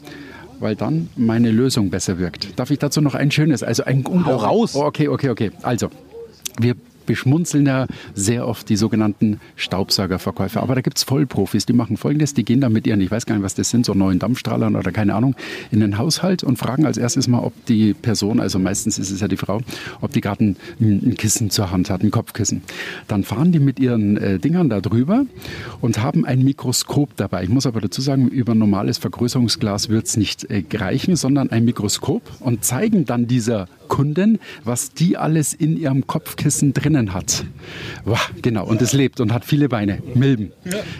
[0.61, 2.59] weil dann meine Lösung besser wirkt.
[2.59, 4.75] Darf ich dazu noch ein schönes, also ein Hau raus.
[4.75, 5.51] Oh, okay, okay, okay.
[5.63, 5.91] Also,
[6.59, 10.63] wir beschmunzeln ja sehr oft die sogenannten Staubsaugerverkäufer.
[10.63, 13.27] Aber da gibt es Vollprofis, die machen folgendes, die gehen dann mit ihren, ich weiß
[13.27, 15.35] gar nicht, was das sind, so neuen Dampfstrahlern oder keine Ahnung,
[15.71, 19.21] in den Haushalt und fragen als erstes mal, ob die Person, also meistens ist es
[19.21, 19.61] ja die Frau,
[20.01, 22.63] ob die gerade ein, ein, Kissen zur Hand hat, ein Kopfkissen.
[23.09, 25.25] Dann fahren die mit ihren äh, Dingern da drüber
[25.81, 27.45] und haben ein Mikroskop dabei.
[27.45, 31.65] Ich muss aber dazu sagen, über normales Vergrößerungsglas wird es nicht äh, reichen, sondern ein
[31.65, 37.45] Mikroskop und zeigen dann dieser Kunden, was die alles in ihrem Kopfkissen drinnen hat.
[38.05, 39.99] Wow, genau, und es lebt und hat viele Beine.
[40.15, 40.53] Milben.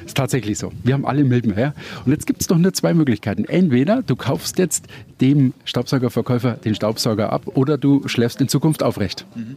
[0.05, 0.73] Ist tatsächlich so.
[0.83, 1.55] Wir haben alle Milben.
[1.57, 1.75] Ja?
[2.05, 3.45] Und jetzt gibt es noch nur zwei Möglichkeiten.
[3.45, 4.87] Entweder du kaufst jetzt
[5.21, 9.25] dem Staubsaugerverkäufer den Staubsauger ab oder du schläfst in Zukunft aufrecht.
[9.35, 9.57] Mhm.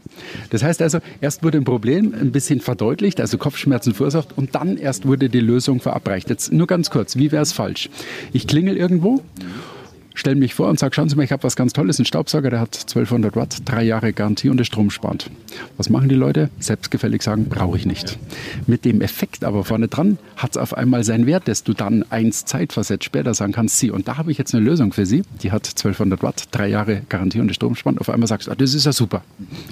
[0.49, 4.77] Das heißt also, erst wurde ein Problem ein bisschen verdeutlicht, also Kopfschmerzen verursacht und dann
[4.77, 6.29] erst wurde die Lösung verabreicht.
[6.29, 7.89] Jetzt nur ganz kurz, wie wäre es falsch?
[8.31, 9.15] Ich klingel irgendwo.
[9.15, 9.78] Mhm
[10.19, 12.49] stelle mich vor und sage, schauen Sie mal, ich habe was ganz Tolles, ein Staubsauger,
[12.49, 15.29] der hat 1200 Watt, drei Jahre Garantie und ist stromsparend.
[15.77, 16.49] Was machen die Leute?
[16.59, 18.17] Selbstgefällig sagen, brauche ich nicht.
[18.67, 22.05] Mit dem Effekt aber vorne dran hat es auf einmal seinen Wert, dass du dann
[22.09, 25.23] eins zeitversetzt später sagen kannst, Sie, und da habe ich jetzt eine Lösung für Sie,
[25.41, 27.99] die hat 1200 Watt, drei Jahre Garantie und ist stromsparend.
[27.99, 29.23] Auf einmal sagst du, ah, das ist ja super.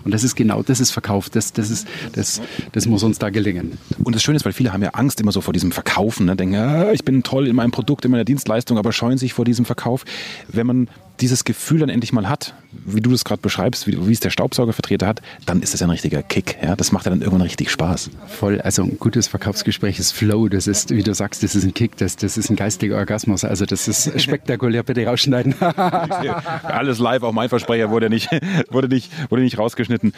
[0.03, 3.29] Und das ist genau, das ist Verkauf, das, das, ist, das, das muss uns da
[3.29, 3.77] gelingen.
[4.03, 6.35] Und das Schöne ist, weil viele haben ja Angst immer so vor diesem Verkaufen, ne?
[6.35, 9.45] denken, ah, ich bin toll in meinem Produkt, in meiner Dienstleistung, aber scheuen sich vor
[9.45, 10.05] diesem Verkauf
[10.47, 14.13] wenn man dieses Gefühl dann endlich mal hat, wie du das gerade beschreibst, wie, wie,
[14.13, 16.57] es der Staubsaugervertreter hat, dann ist das ein richtiger Kick.
[16.61, 16.75] Ja?
[16.75, 18.11] Das macht ja dann irgendwann richtig Spaß.
[18.27, 21.73] Voll, also ein gutes Verkaufsgespräch ist Flow, das ist, wie du sagst, das ist ein
[21.73, 23.43] Kick, das, das ist ein geistiger Orgasmus.
[23.43, 25.55] Also das ist spektakulär, bitte rausschneiden.
[25.61, 28.29] Alles live, auch mein Versprecher wurde nicht,
[28.69, 30.13] wurde nicht, wurde nicht rausgeschnitten.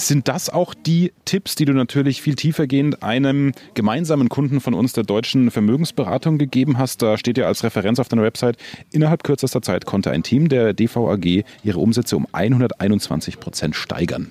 [0.00, 4.92] Sind das auch die Tipps, die du natürlich viel tiefergehend einem gemeinsamen Kunden von uns,
[4.92, 7.02] der deutschen Vermögensberatung, gegeben hast?
[7.02, 8.58] Da steht ja als Referenz auf deiner Website,
[8.92, 14.30] innerhalb kürzester Zeit konnte ein Team der DVAG ihre Umsätze um 121 Prozent steigern.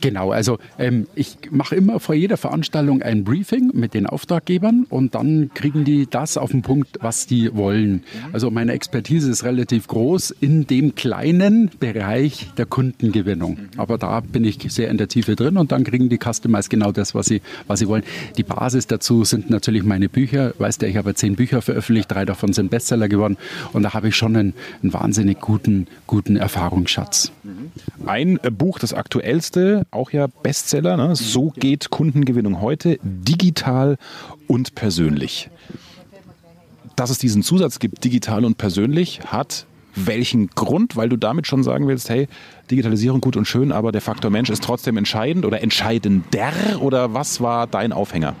[0.00, 5.14] Genau, also ähm, ich mache immer vor jeder Veranstaltung ein Briefing mit den Auftraggebern und
[5.14, 8.04] dann kriegen die das auf den Punkt, was die wollen.
[8.32, 13.58] Also meine Expertise ist relativ groß in dem kleinen Bereich der Kundengewinnung.
[13.76, 16.92] Aber da bin ich sehr in der Tiefe drin und dann kriegen die Customers genau
[16.92, 18.04] das, was sie, was sie wollen.
[18.36, 20.54] Die Basis dazu sind natürlich meine Bücher.
[20.58, 23.36] Weißt du, ich habe zehn Bücher veröffentlicht, drei davon sind Bestseller geworden
[23.72, 27.32] und da habe ich schon einen, einen wahnsinnig guten, guten Erfahrungsschatz.
[28.06, 30.96] Ein Buch, das aktuellste, auch ja Bestseller.
[30.96, 31.16] Ne?
[31.16, 33.96] So geht Kundengewinnung heute, digital
[34.46, 35.50] und persönlich.
[36.96, 40.96] dass es diesen Zusatz gibt, digital und persönlich, hat welchen Grund?
[40.96, 42.28] Weil du damit schon sagen willst, hey,
[42.70, 46.52] Digitalisierung gut und schön, aber der Faktor Mensch ist trotzdem entscheidend oder entscheidender?
[46.80, 48.34] Oder was war dein Aufhänger?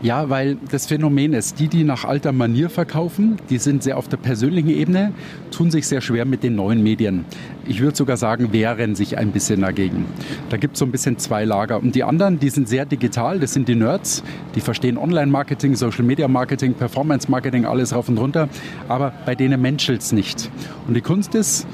[0.00, 4.06] Ja, weil das Phänomen ist, die, die nach alter Manier verkaufen, die sind sehr auf
[4.06, 5.12] der persönlichen Ebene,
[5.50, 7.24] tun sich sehr schwer mit den neuen Medien.
[7.66, 10.06] Ich würde sogar sagen, wehren sich ein bisschen dagegen.
[10.50, 11.82] Da gibt es so ein bisschen zwei Lager.
[11.82, 14.22] Und die anderen, die sind sehr digital, das sind die Nerds,
[14.54, 18.48] die verstehen Online-Marketing, Social-Media-Marketing, Performance-Marketing, alles rauf und runter.
[18.88, 20.48] Aber bei denen menschelt es nicht.
[20.86, 21.66] Und die Kunst ist,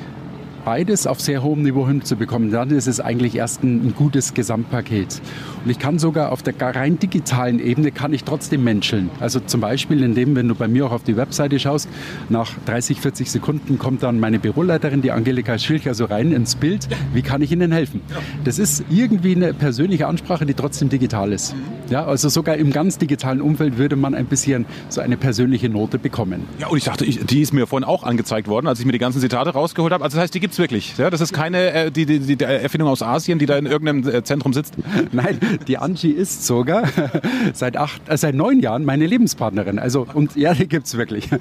[0.64, 5.20] beides auf sehr hohem Niveau hinzubekommen, dann ist es eigentlich erst ein, gutes Gesamtpaket.
[5.64, 9.10] Und ich kann sogar auf der rein digitalen Ebene kann ich trotzdem menscheln.
[9.20, 11.88] Also zum Beispiel, indem, wenn du bei mir auch auf die Webseite schaust,
[12.28, 16.88] nach 30, 40 Sekunden kommt dann meine Büroleiterin, die Angelika Schilcher, so rein ins Bild.
[17.12, 18.00] Wie kann ich Ihnen helfen?
[18.44, 21.54] Das ist irgendwie eine persönliche Ansprache, die trotzdem digital ist.
[21.90, 25.98] Ja, also sogar im ganz digitalen Umfeld würde man ein bisschen so eine persönliche Note
[25.98, 26.44] bekommen.
[26.58, 28.92] Ja, und ich dachte, ich, die ist mir vorhin auch angezeigt worden, als ich mir
[28.92, 30.02] die ganzen Zitate rausgeholt habe.
[30.02, 30.96] Also das heißt, die gibt es wirklich.
[30.96, 31.10] Ja?
[31.10, 34.24] Das ist keine äh, die, die, die Erfindung aus Asien, die da in irgendeinem äh,
[34.24, 34.74] Zentrum sitzt.
[35.12, 35.38] Nein,
[35.68, 36.84] die Angie ist sogar
[37.52, 39.78] seit acht, äh, seit neun Jahren meine Lebenspartnerin.
[39.78, 41.28] Also und ja, die gibt es wirklich.
[41.32, 41.40] okay.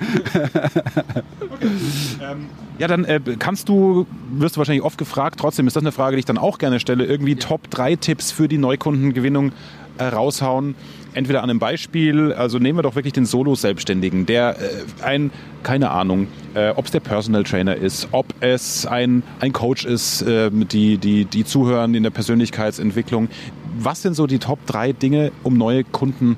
[2.21, 2.49] ähm,
[2.79, 6.15] ja, dann äh, kannst du, wirst du wahrscheinlich oft gefragt, trotzdem ist das eine Frage,
[6.15, 9.51] die ich dann auch gerne stelle, irgendwie Top 3 Tipps für die Neukundengewinnung
[9.97, 10.75] äh, raushauen
[11.13, 15.31] entweder an einem Beispiel, also nehmen wir doch wirklich den Solo-Selbstständigen, der äh, ein,
[15.63, 20.21] keine Ahnung, äh, ob es der Personal Trainer ist, ob es ein, ein Coach ist,
[20.23, 23.29] äh, die, die, die zuhören in der Persönlichkeitsentwicklung.
[23.77, 26.37] Was sind so die Top 3 Dinge, um neue Kunden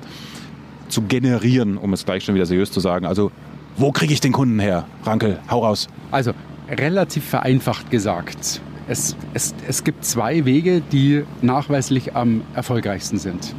[0.88, 3.06] zu generieren, um es gleich schon wieder seriös zu sagen?
[3.06, 3.30] Also,
[3.76, 4.86] wo kriege ich den Kunden her?
[5.04, 5.88] Rankel, hau raus.
[6.10, 6.32] Also,
[6.70, 8.62] relativ vereinfacht gesagt.
[8.88, 13.54] Es, es, es gibt zwei Wege, die nachweislich am erfolgreichsten sind.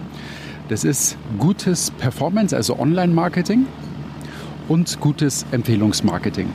[0.70, 3.66] Das ist gutes Performance, also Online-Marketing
[4.68, 6.48] und gutes Empfehlungsmarketing.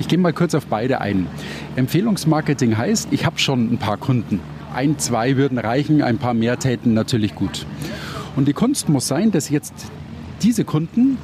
[0.00, 1.26] Ich gehe mal kurz auf beide ein.
[1.76, 4.40] Empfehlungsmarketing heißt, ich habe schon ein paar Kunden.
[4.74, 7.66] Ein, zwei würden reichen, ein paar mehr täten natürlich gut.
[8.36, 9.74] Und die Kunst muss sein, dass jetzt
[10.42, 11.18] diese Kunden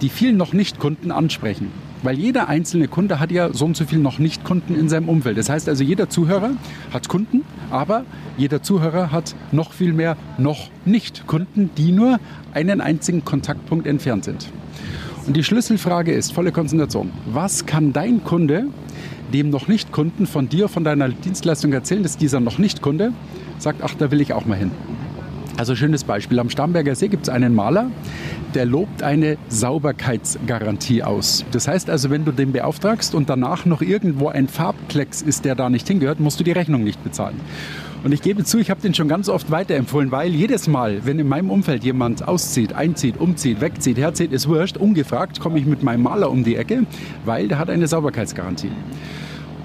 [0.00, 1.70] die vielen noch nicht Kunden ansprechen.
[2.02, 5.08] Weil jeder einzelne Kunde hat ja so und so viel noch nicht Kunden in seinem
[5.08, 5.36] Umfeld.
[5.36, 6.52] Das heißt also, jeder Zuhörer
[6.92, 8.04] hat Kunden, aber
[8.38, 12.18] jeder Zuhörer hat noch viel mehr noch nicht Kunden, die nur
[12.54, 14.48] einen einzigen Kontaktpunkt entfernt sind.
[15.26, 18.66] Und die Schlüsselfrage ist, volle Konzentration, was kann dein Kunde
[19.32, 23.12] dem noch nicht Kunden von dir, von deiner Dienstleistung erzählen, dass dieser noch nicht Kunde
[23.58, 24.70] sagt, ach, da will ich auch mal hin.
[25.60, 26.38] Also schönes Beispiel.
[26.38, 27.90] Am Starnberger See gibt es einen Maler,
[28.54, 31.44] der lobt eine Sauberkeitsgarantie aus.
[31.52, 35.56] Das heißt also, wenn du den beauftragst und danach noch irgendwo ein Farbklecks ist, der
[35.56, 37.38] da nicht hingehört, musst du die Rechnung nicht bezahlen.
[38.02, 41.18] Und ich gebe zu, ich habe den schon ganz oft weiterempfohlen, weil jedes Mal, wenn
[41.18, 45.82] in meinem Umfeld jemand auszieht, einzieht, umzieht, wegzieht, herzieht, ist wurscht, ungefragt komme ich mit
[45.82, 46.86] meinem Maler um die Ecke,
[47.26, 48.70] weil der hat eine Sauberkeitsgarantie.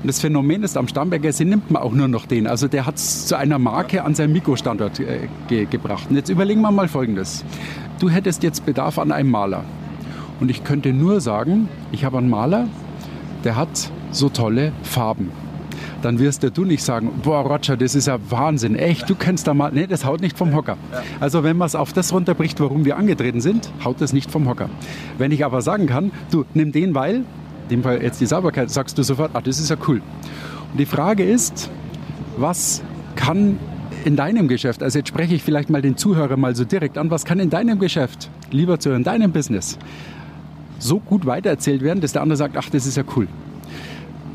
[0.05, 2.45] Und das Phänomen ist, am Starnberger See nimmt man auch nur noch den.
[2.45, 6.11] Also der hat es zu einer Marke an seinen Mikrostandort äh, ge gebracht.
[6.11, 7.43] Und jetzt überlegen wir mal Folgendes.
[7.97, 9.63] Du hättest jetzt Bedarf an einem Maler.
[10.39, 12.67] Und ich könnte nur sagen, ich habe einen Maler,
[13.45, 15.31] der hat so tolle Farben
[16.01, 19.55] dann wirst du nicht sagen, boah Roger, das ist ja Wahnsinn, echt, du kennst da
[19.55, 20.77] mal, nee, das haut nicht vom Hocker.
[21.19, 24.47] Also wenn man es auf das runterbricht, warum wir angetreten sind, haut das nicht vom
[24.47, 24.69] Hocker.
[25.17, 27.23] Wenn ich aber sagen kann, du nimm den, weil
[27.69, 30.01] dem Fall jetzt die Sauberkeit, sagst du sofort, ach, das ist ja cool.
[30.71, 31.69] Und die Frage ist,
[32.37, 32.83] was
[33.15, 33.57] kann
[34.03, 37.09] in deinem Geschäft, also jetzt spreche ich vielleicht mal den Zuhörer mal so direkt an,
[37.09, 39.77] was kann in deinem Geschäft, lieber Zuhörer, in deinem Business,
[40.79, 43.27] so gut weitererzählt werden, dass der andere sagt, ach, das ist ja cool.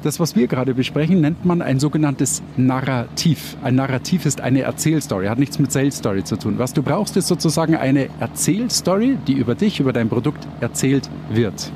[0.02, 3.58] Das, was wir gerade besprechen, nennt man ein sogenanntes Narrativ.
[3.62, 6.54] Ein Narrativ ist eine Erzählstory, hat nichts mit Sales Story zu tun.
[6.56, 11.70] Was du brauchst, ist sozusagen eine Erzählstory, die über dich, über dein Produkt erzählt wird.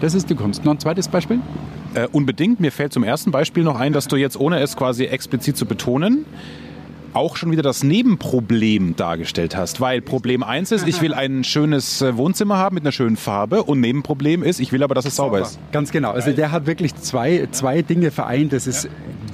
[0.00, 0.64] Das ist die Kunst.
[0.64, 1.40] Noch ein zweites Beispiel?
[1.94, 2.60] Äh, unbedingt.
[2.60, 5.66] Mir fällt zum ersten Beispiel noch ein, dass du jetzt, ohne es quasi explizit zu
[5.66, 6.24] betonen,
[7.14, 9.80] auch schon wieder das Nebenproblem dargestellt hast.
[9.80, 13.64] Weil Problem 1 ist, ich will ein schönes äh, Wohnzimmer haben mit einer schönen Farbe
[13.64, 15.58] und Nebenproblem ist, ich will aber, dass es sauber, sauber ist.
[15.72, 16.12] Ganz genau.
[16.12, 18.52] Also der hat wirklich zwei, zwei Dinge vereint.
[18.52, 18.88] Das ist.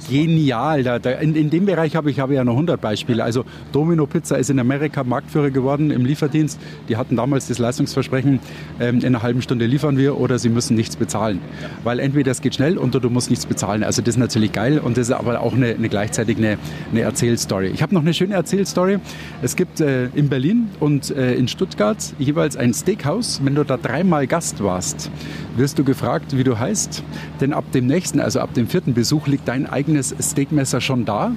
[0.09, 0.83] Genial.
[0.83, 3.23] Da, da, in, in dem Bereich habe ich habe ja noch 100 Beispiele.
[3.23, 6.59] Also Domino Pizza ist in Amerika Marktführer geworden im Lieferdienst.
[6.89, 8.39] Die hatten damals das Leistungsversprechen,
[8.79, 11.39] ähm, in einer halben Stunde liefern wir oder sie müssen nichts bezahlen.
[11.83, 13.83] Weil entweder es geht schnell oder du musst nichts bezahlen.
[13.83, 16.57] Also das ist natürlich geil und das ist aber auch eine, eine gleichzeitig eine,
[16.91, 17.67] eine Erzählstory.
[17.67, 18.99] Ich habe noch eine schöne Erzählstory.
[19.41, 23.41] Es gibt äh, in Berlin und äh, in Stuttgart jeweils ein Steakhouse.
[23.43, 25.09] Wenn du da dreimal Gast warst,
[25.55, 27.03] wirst du gefragt, wie du heißt.
[27.41, 29.84] Denn ab dem nächsten, also ab dem vierten Besuch, liegt dein eigenes
[30.19, 31.31] Steakmesser schon da.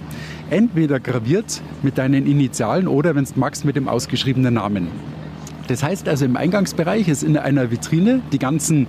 [0.51, 4.89] Entweder graviert mit deinen Initialen oder, wenn es magst, mit dem ausgeschriebenen Namen.
[5.69, 8.87] Das heißt also, im Eingangsbereich ist in einer Vitrine die ganzen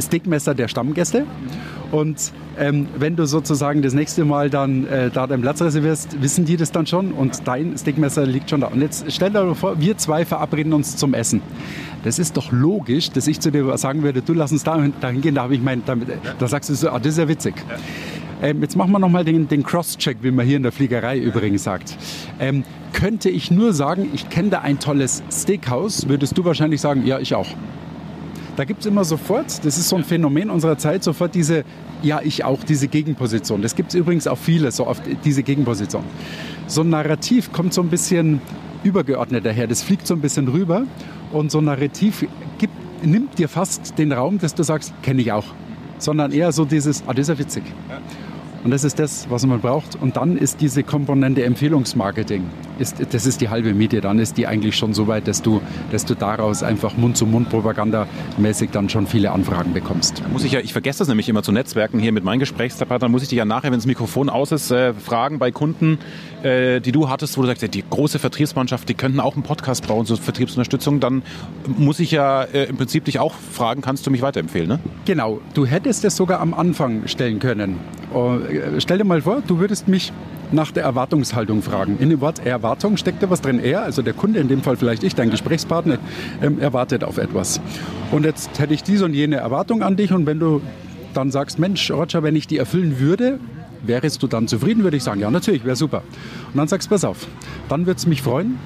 [0.00, 1.26] Steakmesser der Stammgäste.
[1.90, 6.46] Und ähm, wenn du sozusagen das nächste Mal dann äh, da deinen Platz reservierst, wissen
[6.46, 8.68] die das dann schon und dein Steakmesser liegt schon da.
[8.68, 11.42] Und jetzt stell dir vor, wir zwei verabreden uns zum Essen.
[12.02, 15.20] Das ist doch logisch, dass ich zu dir sagen würde, du lass uns da, dahin
[15.20, 17.54] gehen, da ich mein, damit, da sagst du so, ah, das ist ja witzig.
[18.42, 21.62] Ähm, jetzt machen wir nochmal den, den Cross-Check, wie man hier in der Fliegerei übrigens
[21.62, 21.96] sagt.
[22.40, 27.06] Ähm, könnte ich nur sagen, ich kenne da ein tolles Steakhouse, würdest du wahrscheinlich sagen,
[27.06, 27.46] ja, ich auch.
[28.56, 31.64] Da gibt es immer sofort, das ist so ein Phänomen unserer Zeit, sofort diese,
[32.02, 33.62] ja, ich auch, diese Gegenposition.
[33.62, 36.02] Das gibt es übrigens auch viele, so oft diese Gegenposition.
[36.66, 38.40] So ein Narrativ kommt so ein bisschen
[38.82, 40.84] übergeordnet daher, das fliegt so ein bisschen rüber
[41.32, 42.26] und so ein Narrativ
[42.58, 42.74] gibt,
[43.04, 45.46] nimmt dir fast den Raum, dass du sagst, kenne ich auch.
[45.98, 47.62] Sondern eher so dieses, ah, das ist ja witzig.
[48.64, 50.00] Und das ist das, was man braucht.
[50.00, 52.44] Und dann ist diese Komponente Empfehlungsmarketing,
[52.78, 54.00] ist, das ist die halbe Miete.
[54.00, 58.88] Dann ist die eigentlich schon so weit, dass du, dass du daraus einfach Mund-zu-Mund-Propaganda-mäßig dann
[58.88, 60.22] schon viele Anfragen bekommst.
[60.32, 63.22] Muss ich ja, ich vergesse das nämlich immer zu Netzwerken hier mit meinen Gesprächspartnern, muss
[63.22, 65.98] ich dich ja nachher, wenn das Mikrofon aus ist, äh, fragen bei Kunden,
[66.42, 69.86] äh, die du hattest, wo du sagst, die große Vertriebsmannschaft, die könnten auch einen Podcast
[69.86, 71.22] brauchen zur Vertriebsunterstützung, dann
[71.66, 74.78] muss ich ja äh, im Prinzip dich auch fragen, kannst du mich weiterempfehlen, ne?
[75.04, 77.78] Genau, du hättest es sogar am Anfang stellen können.
[78.78, 80.12] Stell dir mal vor, du würdest mich
[80.52, 81.96] nach der Erwartungshaltung fragen.
[81.98, 83.58] In dem Wort Erwartung steckt da was drin.
[83.58, 85.98] Er, also der Kunde, in dem Fall vielleicht ich, dein Gesprächspartner,
[86.42, 87.60] ähm, erwartet auf etwas.
[88.10, 90.60] Und jetzt hätte ich diese und jene Erwartung an dich und wenn du
[91.14, 93.38] dann sagst, Mensch, Roger, wenn ich die erfüllen würde,
[93.82, 96.02] wärst du dann zufrieden, würde ich sagen, ja, natürlich, wäre super.
[96.52, 97.26] Und dann sagst du, pass auf,
[97.68, 98.58] dann würde es mich freuen,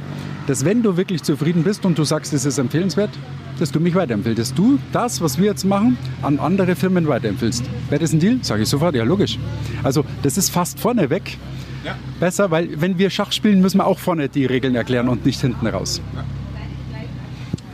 [0.46, 3.10] dass wenn du wirklich zufrieden bist und du sagst, es ist empfehlenswert,
[3.58, 4.38] dass du mich weiterempfiehlst.
[4.38, 7.64] Dass du das, was wir jetzt machen, an andere Firmen weiterempfiehlst.
[7.88, 8.38] Wäre das ein Deal?
[8.42, 9.38] Sage ich sofort, ja logisch.
[9.82, 11.38] Also das ist fast vorneweg
[11.84, 11.96] ja.
[12.20, 15.40] besser, weil wenn wir Schach spielen, müssen wir auch vorne die Regeln erklären und nicht
[15.40, 16.00] hinten raus.
[16.14, 16.24] Ja.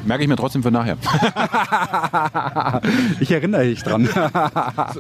[0.05, 0.97] Merke ich mir trotzdem für nachher.
[3.21, 4.09] ich erinnere dich dran.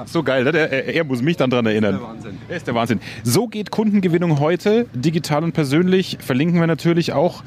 [0.06, 0.56] so geil, ne?
[0.56, 1.98] er, er, muss mich dann dran erinnern.
[1.98, 2.38] Der Wahnsinn.
[2.48, 3.00] Er ist der Wahnsinn.
[3.24, 6.18] So geht Kundengewinnung heute, digital und persönlich.
[6.20, 7.42] Verlinken wir natürlich auch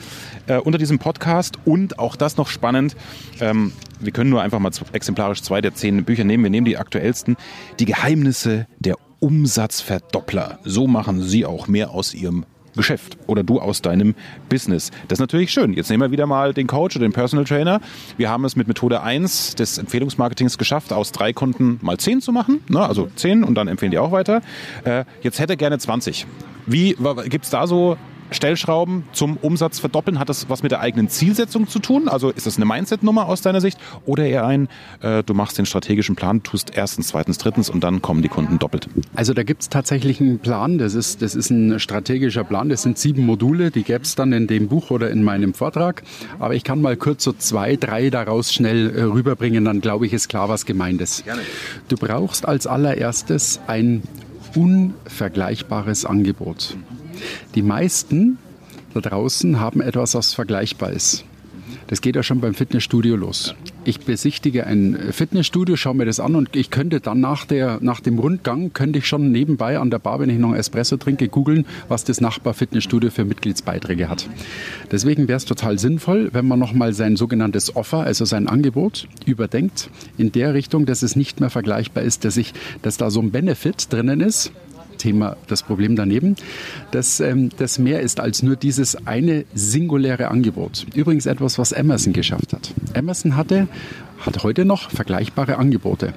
[0.47, 1.57] äh, unter diesem Podcast.
[1.65, 2.95] Und auch das noch spannend.
[3.39, 6.43] Ähm, wir können nur einfach mal exemplarisch zwei der zehn Bücher nehmen.
[6.43, 7.37] Wir nehmen die aktuellsten.
[7.79, 10.59] Die Geheimnisse der Umsatzverdoppler.
[10.63, 14.15] So machen Sie auch mehr aus Ihrem Geschäft oder du aus deinem
[14.49, 14.91] Business.
[15.07, 15.73] Das ist natürlich schön.
[15.73, 17.81] Jetzt nehmen wir wieder mal den Coach oder den Personal Trainer.
[18.17, 22.31] Wir haben es mit Methode 1 des Empfehlungsmarketings geschafft, aus drei Kunden mal 10 zu
[22.31, 22.61] machen.
[22.67, 22.81] Ne?
[22.81, 24.41] Also 10 und dann empfehlen die auch weiter.
[24.83, 26.25] Äh, jetzt hätte er gerne 20.
[26.65, 26.95] Wie
[27.29, 27.97] gibt es da so
[28.31, 30.19] Stellschrauben zum Umsatz verdoppeln?
[30.19, 32.07] Hat das was mit der eigenen Zielsetzung zu tun?
[32.07, 33.77] Also ist das eine Mindset-Nummer aus deiner Sicht?
[34.05, 34.67] Oder eher ein,
[35.01, 38.59] äh, du machst den strategischen Plan, tust erstens, zweitens, drittens und dann kommen die Kunden
[38.59, 38.87] doppelt?
[39.15, 40.77] Also da gibt es tatsächlich einen Plan.
[40.77, 42.69] Das ist, das ist ein strategischer Plan.
[42.69, 43.71] Das sind sieben Module.
[43.71, 46.03] Die gäbe es dann in dem Buch oder in meinem Vortrag.
[46.39, 49.65] Aber ich kann mal kurz so zwei, drei daraus schnell äh, rüberbringen.
[49.65, 51.25] Dann glaube ich, ist klar, was gemeint ist.
[51.25, 51.41] Gerne.
[51.87, 54.03] Du brauchst als allererstes ein
[54.55, 56.75] unvergleichbares Angebot.
[57.55, 58.37] Die meisten
[58.93, 61.25] da draußen haben etwas, was vergleichbar ist.
[61.87, 63.53] Das geht ja schon beim Fitnessstudio los.
[63.83, 67.99] Ich besichtige ein Fitnessstudio, schaue mir das an und ich könnte dann nach, der, nach
[67.99, 71.27] dem Rundgang, könnte ich schon nebenbei an der Bar, wenn ich noch einen Espresso trinke,
[71.27, 74.27] googeln, was das Nachbar-Fitnessstudio für Mitgliedsbeiträge hat.
[74.91, 79.89] Deswegen wäre es total sinnvoll, wenn man nochmal sein sogenanntes Offer, also sein Angebot, überdenkt,
[80.17, 83.29] in der Richtung, dass es nicht mehr vergleichbar ist, dass, ich, dass da so ein
[83.29, 84.51] Benefit drinnen ist,
[84.95, 86.35] Thema das Problem daneben,
[86.91, 90.85] dass ähm, das mehr ist als nur dieses eine singuläre Angebot.
[90.93, 92.73] Übrigens etwas, was Amazon geschafft hat.
[92.93, 93.67] Amazon hatte,
[94.19, 96.13] hat heute noch vergleichbare Angebote.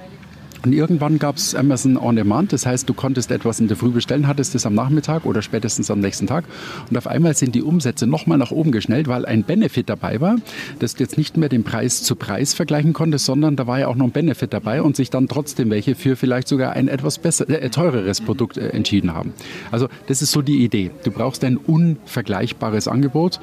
[0.65, 3.91] Und irgendwann gab es Amazon On Demand, das heißt, du konntest etwas in der Früh
[3.91, 6.45] bestellen, hattest es am Nachmittag oder spätestens am nächsten Tag.
[6.91, 10.37] Und auf einmal sind die Umsätze nochmal nach oben geschnellt, weil ein Benefit dabei war,
[10.79, 13.89] dass du jetzt nicht mehr den Preis zu Preis vergleichen konntest, sondern da war ja
[13.89, 17.19] auch noch ein Benefit dabei und sich dann trotzdem welche für vielleicht sogar ein etwas
[17.19, 19.33] besser, äh, teureres Produkt äh, entschieden haben.
[19.71, 20.91] Also das ist so die Idee.
[21.05, 23.41] Du brauchst ein unvergleichbares Angebot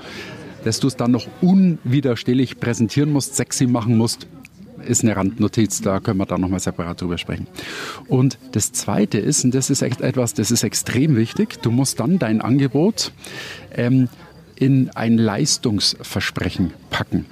[0.63, 4.25] dass du es dann noch unwiderstehlich präsentieren musst, sexy machen musst,
[4.86, 7.48] ist eine Randnotiz, da können wir dann nochmal separat drüber sprechen.
[8.08, 12.00] Und das Zweite ist, und das ist echt etwas, das ist extrem wichtig, du musst
[12.00, 13.12] dann dein Angebot
[13.76, 14.10] ähm,
[14.56, 17.25] in ein Leistungsversprechen packen.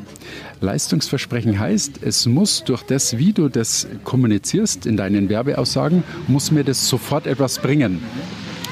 [0.61, 6.63] Leistungsversprechen heißt, es muss durch das, wie du das kommunizierst in deinen Werbeaussagen, muss mir
[6.63, 8.01] das sofort etwas bringen.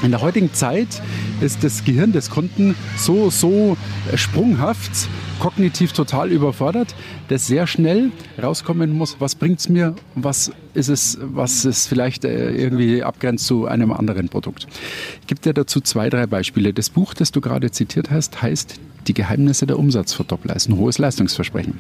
[0.04, 0.99] In der heutigen Zeit
[1.41, 3.78] ist das Gehirn des Kunden so, so
[4.16, 4.91] sprunghaft,
[5.39, 6.95] kognitiv total überfordert,
[7.28, 12.26] dass sehr schnell rauskommen muss, was bringt es mir, was ist es, was es vielleicht
[12.26, 14.68] äh, irgendwie abgrenzt zu einem anderen Produkt.
[15.22, 16.74] Ich gebe dir dazu zwei, drei Beispiele.
[16.74, 20.97] Das Buch, das du gerade zitiert hast, heißt die Geheimnisse der Umsatzverdoppler ist ein hohes
[20.97, 21.74] Leistungsversprechen.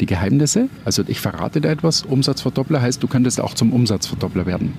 [0.00, 4.74] Die Geheimnisse, also ich verrate dir etwas, Umsatzverdoppler heißt, du könntest auch zum Umsatzverdoppler werden.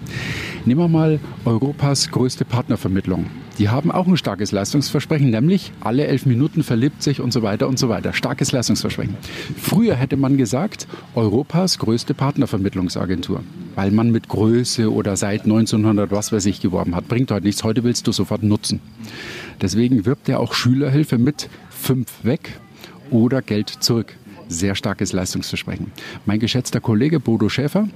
[0.65, 3.25] Nehmen wir mal Europas größte Partnervermittlung.
[3.57, 7.67] Die haben auch ein starkes Leistungsversprechen, nämlich alle elf Minuten verliebt sich und so weiter
[7.67, 8.13] und so weiter.
[8.13, 9.15] Starkes Leistungsversprechen.
[9.57, 13.43] Früher hätte man gesagt, Europas größte Partnervermittlungsagentur,
[13.75, 17.07] weil man mit Größe oder seit 1900 was weiß ich geworben hat.
[17.07, 18.79] Bringt heute nichts, heute willst du sofort nutzen.
[19.61, 22.59] Deswegen wirbt er auch Schülerhilfe mit fünf weg
[23.11, 24.15] oder Geld zurück.
[24.47, 25.91] Sehr starkes Leistungsversprechen.
[26.25, 27.87] Mein geschätzter Kollege Bodo Schäfer,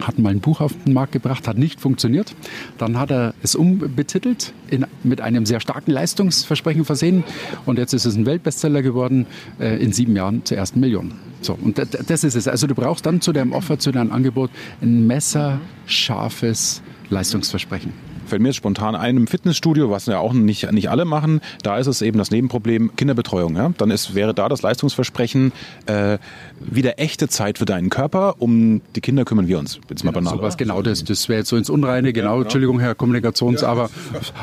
[0.00, 2.34] hat mal ein Buch auf den Markt gebracht, hat nicht funktioniert.
[2.78, 7.24] Dann hat er es umbetitelt, in, mit einem sehr starken Leistungsversprechen versehen.
[7.66, 9.26] Und jetzt ist es ein Weltbestseller geworden,
[9.58, 11.12] äh, in sieben Jahren zur ersten Million.
[11.40, 12.48] So, und das ist es.
[12.48, 17.92] Also du brauchst dann zu deinem Offer, zu deinem Angebot ein messerscharfes Leistungsversprechen
[18.28, 21.78] fällt mir jetzt spontan ein, im Fitnessstudio, was ja auch nicht, nicht alle machen, da
[21.78, 23.56] ist es eben das Nebenproblem Kinderbetreuung.
[23.56, 23.72] Ja?
[23.76, 25.52] Dann ist, wäre da das Leistungsversprechen
[25.86, 26.18] äh,
[26.60, 29.80] wieder echte Zeit für deinen Körper, um die Kinder kümmern wir uns.
[29.88, 30.36] Jetzt mal banal.
[30.36, 32.42] So was genau, das, das wäre jetzt so ins Unreine, genau, ja, genau.
[32.42, 33.68] Entschuldigung, Herr Kommunikations, ja.
[33.68, 33.90] aber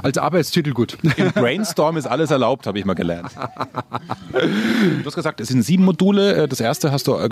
[0.01, 0.97] als Arbeitstitel gut.
[1.17, 3.29] Im Brainstorm ist alles erlaubt, habe ich mal gelernt.
[4.31, 6.35] Du hast gesagt, es sind sieben Module.
[6.35, 7.29] Äh, das erste hast du äh,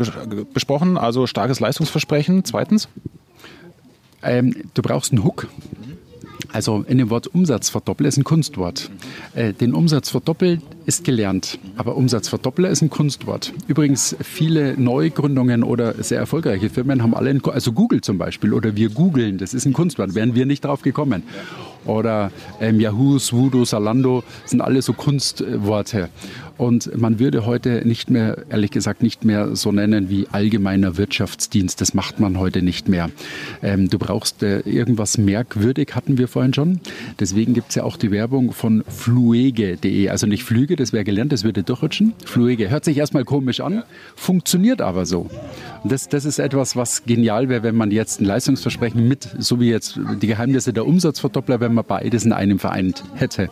[0.53, 2.45] besprochen, also starkes Leistungsversprechen.
[2.45, 2.87] Zweitens?
[4.21, 5.47] Ähm, du brauchst einen Hook.
[6.51, 8.89] Also in dem Wort Umsatz verdoppeln ist ein Kunstwort.
[9.35, 13.53] Äh, den Umsatz verdoppeln ist gelernt, aber Umsatz verdoppeln ist ein Kunstwort.
[13.67, 18.75] Übrigens, viele Neugründungen oder sehr erfolgreiche Firmen haben alle, ein, also Google zum Beispiel oder
[18.75, 21.23] wir googeln, das ist ein Kunstwort, wären wir nicht drauf gekommen.
[21.85, 22.31] Oder
[22.61, 26.09] ähm, Yahoo, Swoodoo, Salando sind alle so Kunstworte.
[26.57, 31.81] Und man würde heute nicht mehr, ehrlich gesagt, nicht mehr so nennen wie allgemeiner Wirtschaftsdienst.
[31.81, 33.09] Das macht man heute nicht mehr.
[33.63, 36.79] Ähm, du brauchst äh, irgendwas merkwürdig, hatten wir vorhin schon.
[37.19, 40.09] Deswegen gibt es ja auch die Werbung von fluege.de.
[40.09, 42.13] Also nicht Flüge, das wäre gelernt, das würde durchrutschen.
[42.23, 42.69] Fluege.
[42.69, 43.83] Hört sich erstmal komisch an,
[44.15, 45.29] funktioniert aber so.
[45.83, 49.59] Und das, das ist etwas, was genial wäre, wenn man jetzt ein Leistungsversprechen mit, so
[49.59, 53.49] wie jetzt die Geheimnisse der Umsatzverdoppler, wenn man beides in einem vereint hätte.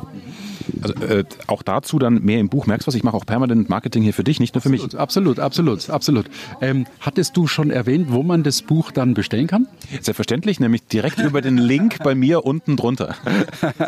[0.81, 2.67] Also äh, auch dazu dann mehr im Buch.
[2.67, 2.95] Merkst du was?
[2.95, 4.97] Ich mache auch permanent Marketing hier für dich, nicht nur für mich.
[4.97, 6.25] Absolut, absolut, absolut.
[6.61, 9.67] Ähm, hattest du schon erwähnt, wo man das Buch dann bestellen kann?
[9.89, 13.15] Selbstverständlich, nämlich direkt über den Link bei mir unten drunter.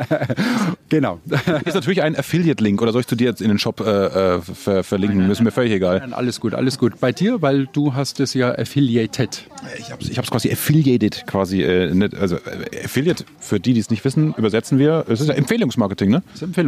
[0.89, 1.19] genau.
[1.65, 4.41] Ist natürlich ein Affiliate-Link oder soll ich zu dir jetzt in den Shop äh, äh
[4.41, 5.19] ver verlinken?
[5.19, 5.99] Nein, Müssen mir völlig egal.
[5.99, 6.99] Nein, alles gut, alles gut.
[6.99, 9.47] Bei dir, weil du hast es ja affiliated.
[9.79, 11.61] Ich habe es ich quasi affiliated quasi.
[11.61, 15.05] Äh, nicht, also äh, Affiliate, für die, die es nicht wissen, übersetzen wir.
[15.07, 16.23] Es ist ja Empfehlungsmarketing, ne?
[16.27, 16.62] Das ist Empfehlungsmarketing.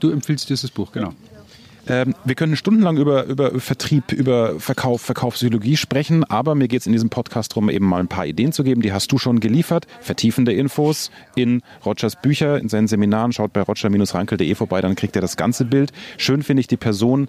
[0.00, 1.12] Du empfiehlst dieses Buch, genau.
[1.86, 6.86] Ähm, wir können stundenlang über, über Vertrieb, über Verkauf, Verkaufspsychologie sprechen, aber mir geht es
[6.86, 8.80] in diesem Podcast darum, eben mal ein paar Ideen zu geben.
[8.80, 9.86] Die hast du schon geliefert.
[10.00, 13.32] Vertiefende Infos in Rogers Bücher, in seinen Seminaren.
[13.32, 15.92] Schaut bei roger-rankel.de vorbei, dann kriegt ihr das ganze Bild.
[16.16, 17.28] Schön finde ich die Person,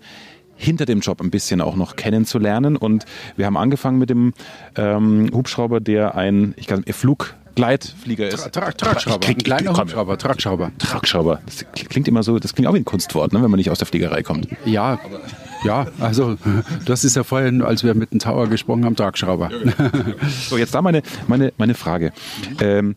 [0.58, 2.78] hinter dem Job ein bisschen auch noch kennenzulernen.
[2.78, 3.06] Und
[3.36, 4.34] wir haben angefangen mit dem
[4.78, 8.42] ähm, Hubschrauber, der ein, ich glaube, Flug Gleitflieger ist.
[8.42, 9.26] Tra Tra Tragschrauber.
[9.26, 10.72] Krieg, kleiner Hubschrauber, Tragschrauber.
[10.78, 11.40] Tragschrauber.
[11.46, 13.80] Das klingt immer so, das klingt auch wie ein Kunstwort, ne, wenn man nicht aus
[13.80, 14.48] der Fliegerei kommt.
[14.66, 15.00] Ja,
[15.64, 16.38] ja, also
[16.86, 19.50] das ist ja vorhin, als wir mit dem Tower gesprochen haben, Tragschrauber.
[20.50, 22.12] so, jetzt da meine, meine, meine Frage.
[22.60, 22.96] Ähm,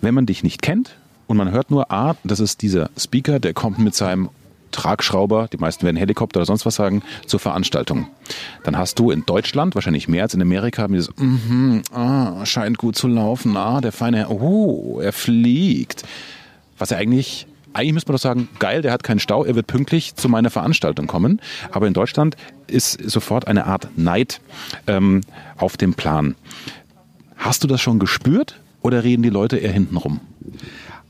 [0.00, 0.96] wenn man dich nicht kennt
[1.26, 4.30] und man hört nur, ah, das ist dieser Speaker, der kommt mit seinem
[4.74, 8.08] Tragschrauber, die meisten werden Helikopter oder sonst was sagen, zur Veranstaltung.
[8.64, 12.78] Dann hast du in Deutschland, wahrscheinlich mehr als in Amerika, dieses, mm -hmm, ah, scheint
[12.78, 16.02] gut zu laufen, ah, der feine Herr, oh, er fliegt.
[16.78, 19.66] Was ja eigentlich eigentlich müsste man doch sagen, geil, der hat keinen Stau, er wird
[19.66, 21.40] pünktlich zu meiner Veranstaltung kommen.
[21.72, 22.36] Aber in Deutschland
[22.68, 24.40] ist sofort eine Art Neid
[24.86, 25.22] ähm,
[25.56, 26.36] auf dem Plan.
[27.36, 30.20] Hast du das schon gespürt oder reden die Leute eher hintenrum?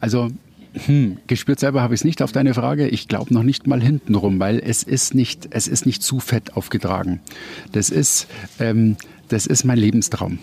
[0.00, 0.30] Also
[0.74, 2.88] hm, gespürt selber habe ich es nicht auf deine Frage.
[2.88, 6.56] Ich glaube noch nicht mal hintenrum, weil es ist nicht, es ist nicht zu fett
[6.56, 7.20] aufgetragen.
[7.72, 8.26] Das ist,
[8.58, 8.96] ähm,
[9.28, 10.38] das ist mein Lebenstraum.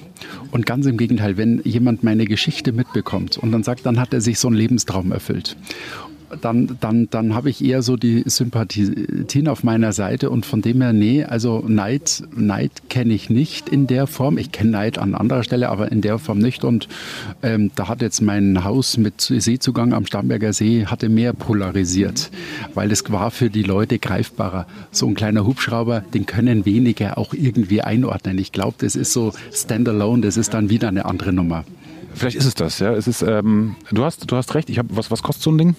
[0.51, 4.21] Und ganz im Gegenteil, wenn jemand meine Geschichte mitbekommt und dann sagt, dann hat er
[4.21, 5.57] sich so einen Lebenstraum erfüllt
[6.41, 10.81] dann, dann, dann habe ich eher so die Sympathien auf meiner Seite und von dem
[10.81, 14.37] her, nee, also Neid, Neid kenne ich nicht in der Form.
[14.37, 16.63] Ich kenne Neid an anderer Stelle, aber in der Form nicht.
[16.63, 16.87] Und
[17.43, 22.31] ähm, da hat jetzt mein Haus mit Seezugang am Starnberger See hatte mehr polarisiert,
[22.73, 24.67] weil es war für die Leute greifbarer.
[24.91, 28.37] So ein kleiner Hubschrauber, den können weniger auch irgendwie einordnen.
[28.37, 31.65] Ich glaube, das ist so standalone, das ist dann wieder eine andere Nummer.
[32.13, 32.93] Vielleicht ist es das, ja.
[32.93, 34.69] Es ist, ähm, du hast, du hast recht.
[34.69, 35.75] Ich habe, was, was kostet so ein Ding?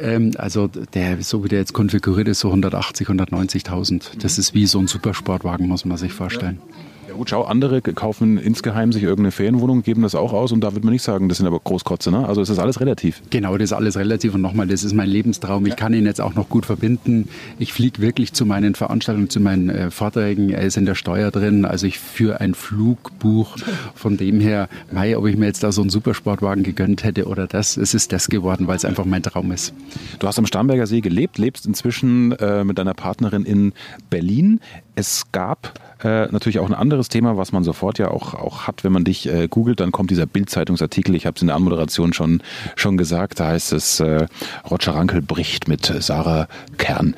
[0.00, 4.18] Ähm, also der, so wie der jetzt konfiguriert ist, so 180, 190.000.
[4.20, 6.60] Das ist wie so ein Supersportwagen, muss man sich vorstellen.
[6.68, 6.85] Ja.
[7.16, 10.84] Gut, schau, andere kaufen insgeheim sich irgendeine Ferienwohnung, geben das auch aus und da würde
[10.84, 12.28] man nicht sagen, das sind aber Großkotze, ne?
[12.28, 13.22] Also es ist alles relativ.
[13.30, 15.64] Genau, das ist alles relativ und nochmal, das ist mein Lebenstraum.
[15.64, 17.28] Ich kann ihn jetzt auch noch gut verbinden.
[17.58, 20.50] Ich fliege wirklich zu meinen Veranstaltungen, zu meinen äh, Vorträgen.
[20.50, 23.56] Er ist in der Steuer drin, also ich führe ein Flugbuch.
[23.94, 27.46] Von dem her, mei, ob ich mir jetzt da so einen Supersportwagen gegönnt hätte oder
[27.46, 29.72] das, es ist das geworden, weil es einfach mein Traum ist.
[30.18, 33.72] Du hast am Starnberger See gelebt, lebst inzwischen äh, mit deiner Partnerin in
[34.10, 34.60] Berlin.
[34.94, 38.84] Es gab äh, natürlich auch ein anderes Thema, was man sofort ja auch, auch hat,
[38.84, 42.12] wenn man dich äh, googelt, dann kommt dieser Bild-Zeitungsartikel, ich habe es in der Anmoderation
[42.12, 42.42] schon,
[42.74, 44.26] schon gesagt, da heißt es, äh,
[44.70, 46.48] Roger Rankel bricht mit Sarah
[46.78, 47.14] Kern.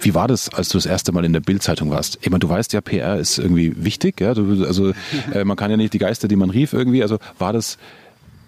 [0.00, 2.18] Wie war das, als du das erste Mal in der Bildzeitung warst?
[2.22, 4.34] Ich meine, du weißt ja, PR ist irgendwie wichtig, ja.
[4.34, 4.92] Du, also
[5.32, 7.02] äh, man kann ja nicht die Geister, die man rief, irgendwie.
[7.02, 7.78] Also war das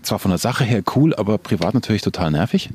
[0.05, 2.71] zwar von der Sache her cool, aber privat natürlich total nervig?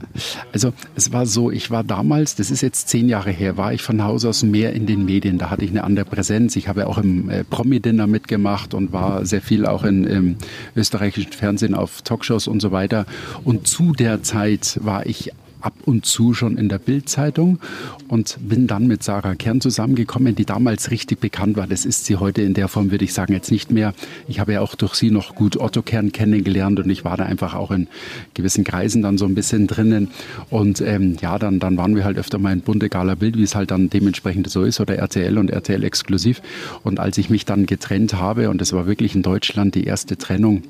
[0.54, 3.82] Also es war so, ich war damals, das ist jetzt zehn Jahre her, war ich
[3.82, 5.38] von Haus aus mehr in den Medien.
[5.38, 6.56] Da hatte ich eine andere Präsenz.
[6.56, 10.36] Ich habe auch im äh, Promi-Dinner mitgemacht und war sehr viel auch in, im
[10.76, 13.06] österreichischen Fernsehen auf Talkshows und so weiter.
[13.44, 17.60] Und zu der Zeit war ich ab und zu schon in der Bildzeitung
[18.08, 21.68] und bin dann mit Sarah Kern zusammengekommen, die damals richtig bekannt war.
[21.68, 23.94] Das ist sie heute in der Form, würde ich sagen, jetzt nicht mehr.
[24.28, 27.26] Ich habe ja auch durch sie noch gut Otto Kern kennengelernt und ich war da
[27.26, 27.88] einfach auch in
[28.34, 30.10] gewissen Kreisen dann so ein bisschen drinnen.
[30.50, 33.44] Und ähm, ja, dann, dann waren wir halt öfter mal in bunte Gala Bild, wie
[33.44, 36.42] es halt dann dementsprechend so ist, oder RTL und RTL exklusiv.
[36.84, 40.18] Und als ich mich dann getrennt habe, und das war wirklich in Deutschland die erste
[40.18, 40.64] Trennung,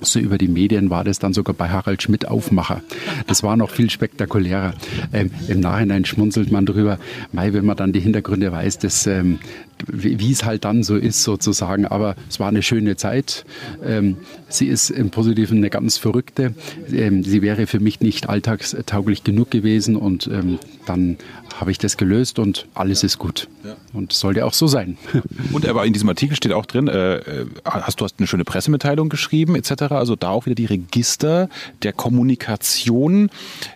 [0.00, 2.82] so über die Medien war das dann sogar bei Harald Schmidt Aufmacher.
[3.26, 4.74] Das war noch viel spektakulärer.
[5.12, 6.98] Ähm, Im Nachhinein schmunzelt man drüber,
[7.32, 9.38] Mai, wenn man dann die Hintergründe weiß, dass, ähm,
[9.86, 11.86] wie, wie, es halt dann so ist sozusagen.
[11.86, 13.44] Aber es war eine schöne Zeit.
[13.84, 14.16] Ähm,
[14.48, 16.54] sie ist im Positiven eine ganz verrückte.
[16.92, 21.16] Ähm, sie wäre für mich nicht alltagstauglich genug gewesen und ähm, dann
[21.60, 23.48] habe ich das gelöst und alles ist gut.
[23.92, 24.96] Und sollte auch so sein.
[25.52, 28.44] Und aber in diesem Artikel steht auch drin, äh, äh, hast du hast eine schöne
[28.44, 29.92] Pressemitteilung geschrieben etc.
[29.92, 31.48] Also da auch wieder die Register
[31.82, 33.30] der Kommunikation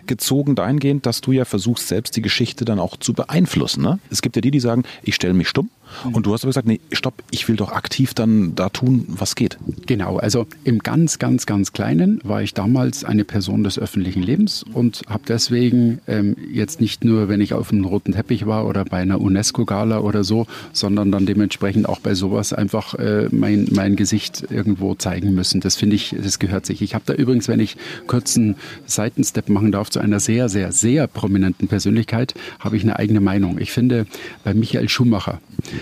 [0.07, 3.83] gezogen dahingehend, dass du ja versuchst, selbst die Geschichte dann auch zu beeinflussen.
[3.83, 3.99] Ne?
[4.09, 5.69] Es gibt ja die, die sagen, ich stelle mich stumm.
[6.11, 9.35] Und du hast aber gesagt, nee, stopp, ich will doch aktiv dann da tun, was
[9.35, 9.57] geht.
[9.85, 14.63] Genau, also im ganz, ganz, ganz Kleinen war ich damals eine Person des öffentlichen Lebens
[14.73, 18.85] und habe deswegen ähm, jetzt nicht nur, wenn ich auf einem roten Teppich war oder
[18.85, 23.95] bei einer UNESCO-Gala oder so, sondern dann dementsprechend auch bei sowas einfach äh, mein, mein
[23.95, 25.61] Gesicht irgendwo zeigen müssen.
[25.61, 26.81] Das finde ich, das gehört sich.
[26.81, 27.77] Ich habe da übrigens, wenn ich
[28.07, 32.99] kurz einen Seitenstep machen darf, zu einer sehr, sehr, sehr prominenten Persönlichkeit, habe ich eine
[32.99, 33.59] eigene Meinung.
[33.59, 34.05] Ich finde,
[34.43, 35.39] bei Michael Schumacher,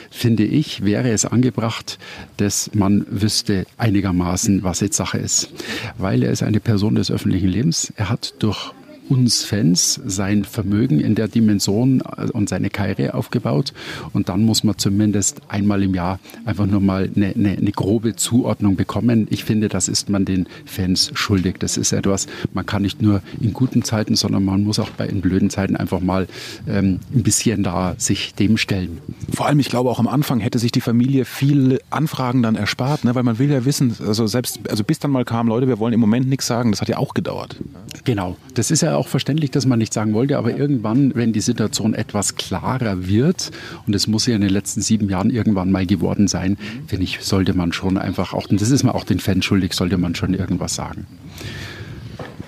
[0.09, 1.99] finde ich, wäre es angebracht,
[2.37, 5.49] dass man wüsste einigermaßen, was jetzt Sache ist.
[5.97, 7.93] Weil er ist eine Person des öffentlichen Lebens.
[7.95, 8.73] Er hat durch
[9.11, 13.73] uns Fans sein Vermögen in der Dimension äh, und seine Karriere aufgebaut.
[14.13, 18.15] Und dann muss man zumindest einmal im Jahr einfach nur mal eine, eine, eine grobe
[18.15, 19.27] Zuordnung bekommen.
[19.29, 21.55] Ich finde, das ist man den Fans schuldig.
[21.59, 25.07] Das ist etwas, man kann nicht nur in guten Zeiten, sondern man muss auch bei
[25.07, 26.27] in blöden Zeiten einfach mal
[26.65, 28.99] ähm, ein bisschen da sich dem stellen.
[29.33, 33.03] Vor allem, ich glaube, auch am Anfang hätte sich die Familie viele Anfragen dann erspart,
[33.03, 33.13] ne?
[33.13, 35.93] weil man will ja wissen, also selbst, also bis dann mal kam, Leute, wir wollen
[35.93, 37.57] im Moment nichts sagen, das hat ja auch gedauert.
[38.05, 41.33] Genau, das ist ja auch auch verständlich, dass man nicht sagen wollte, aber irgendwann, wenn
[41.33, 43.51] die Situation etwas klarer wird,
[43.87, 47.19] und es muss ja in den letzten sieben Jahren irgendwann mal geworden sein, finde ich,
[47.21, 50.13] sollte man schon einfach auch, und das ist mir auch den Fans schuldig, sollte man
[50.13, 51.07] schon irgendwas sagen.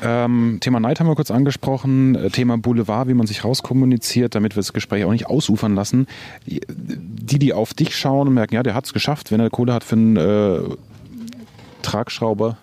[0.03, 4.55] Ähm, Thema Neid haben wir kurz angesprochen, äh, Thema Boulevard, wie man sich rauskommuniziert, damit
[4.55, 6.07] wir das Gespräch auch nicht ausufern lassen.
[6.45, 9.73] Die, die auf dich schauen und merken, ja, der hat es geschafft, wenn er Kohle
[9.73, 10.59] hat für einen äh,
[11.81, 12.57] Tragschrauber,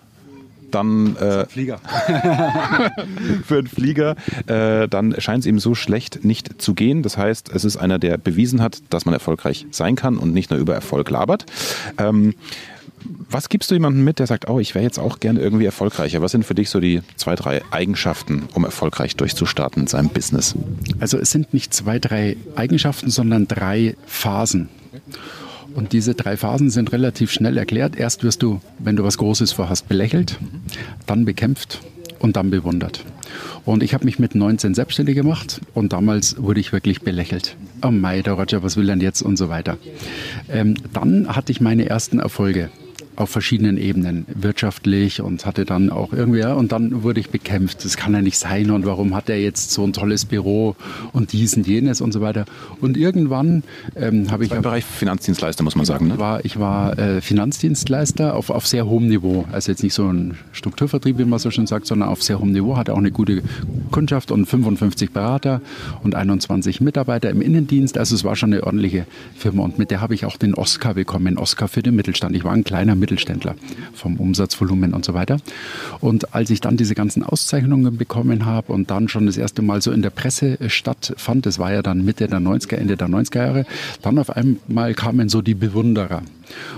[0.71, 1.79] dann äh, Flieger.
[3.45, 4.15] für einen Flieger,
[4.47, 7.03] äh, dann scheint es ihm so schlecht nicht zu gehen.
[7.03, 10.51] Das heißt, es ist einer, der bewiesen hat, dass man erfolgreich sein kann und nicht
[10.51, 11.45] nur über Erfolg labert.
[11.97, 12.33] Ähm,
[13.29, 16.21] was gibst du jemandem mit, der sagt, oh, ich wäre jetzt auch gerne irgendwie erfolgreicher?
[16.21, 20.55] Was sind für dich so die zwei, drei Eigenschaften, um erfolgreich durchzustarten in seinem Business?
[20.99, 24.69] Also es sind nicht zwei, drei Eigenschaften, sondern drei Phasen.
[25.73, 27.95] Und diese drei Phasen sind relativ schnell erklärt.
[27.95, 30.37] Erst wirst du, wenn du was Großes vorhast, belächelt,
[31.05, 31.79] dann bekämpft
[32.19, 33.03] und dann bewundert.
[33.65, 37.55] Und ich habe mich mit 19 selbstständig gemacht und damals wurde ich wirklich belächelt.
[37.83, 39.77] Oh Mai, der Roger, was will denn jetzt und so weiter.
[40.49, 42.69] Ähm, dann hatte ich meine ersten Erfolge
[43.21, 47.85] auf verschiedenen Ebenen, wirtschaftlich und hatte dann auch irgendwie, und dann wurde ich bekämpft.
[47.85, 50.75] Das kann ja nicht sein und warum hat er jetzt so ein tolles Büro
[51.13, 52.45] und dies und jenes und so weiter.
[52.81, 53.63] Und irgendwann
[53.95, 54.51] ähm, habe ich.
[54.51, 56.07] Im Bereich Finanzdienstleister, muss man sagen.
[56.07, 56.19] Ne?
[56.19, 59.45] War, ich war äh, Finanzdienstleister auf, auf sehr hohem Niveau.
[59.51, 62.51] Also jetzt nicht so ein Strukturvertrieb, wie man so schon sagt, sondern auf sehr hohem
[62.51, 62.77] Niveau.
[62.77, 63.43] Hatte auch eine gute
[63.91, 65.61] Kundschaft und 55 Berater
[66.03, 67.97] und 21 Mitarbeiter im Innendienst.
[67.97, 69.05] Also es war schon eine ordentliche
[69.35, 71.37] Firma und mit der habe ich auch den Oscar bekommen.
[71.37, 72.35] Oscar für den Mittelstand.
[72.35, 73.55] Ich war ein kleiner Mittelständler
[73.93, 75.37] vom Umsatzvolumen und so weiter.
[75.99, 79.81] Und als ich dann diese ganzen Auszeichnungen bekommen habe und dann schon das erste Mal
[79.81, 83.37] so in der Presse stattfand, das war ja dann Mitte der 90er, Ende der 90er
[83.37, 83.65] Jahre,
[84.01, 86.21] dann auf einmal kamen so die Bewunderer.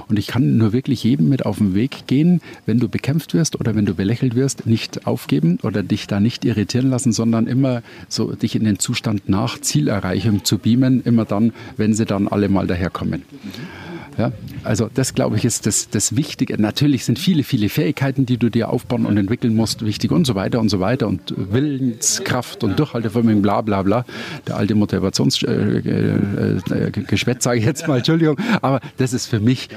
[0.08, 3.60] Und ich kann nur wirklich jedem mit auf den Weg gehen, wenn du bekämpft wirst
[3.60, 7.82] oder wenn du belächelt wirst, nicht aufgeben oder dich da nicht irritieren lassen, sondern immer
[8.08, 12.50] so dich in den Zustand nach Zielerreichung zu beamen, immer dann, wenn sie dann alle
[12.50, 13.24] mal daherkommen.
[14.18, 14.32] Ja,
[14.64, 16.62] also das, glaube ich, ist das, das Wichtige.
[16.62, 20.36] Natürlich sind viele, viele Fähigkeiten, die du dir aufbauen und entwickeln musst, wichtig und so
[20.36, 24.06] weiter und so weiter und Willenskraft und Durchhaltevermögen, bla bla bla.
[24.48, 25.86] Der alte Motivationsgeschwätz,
[26.72, 29.70] äh, äh, äh, sage ich jetzt mal, Entschuldigung, aber das ist für mich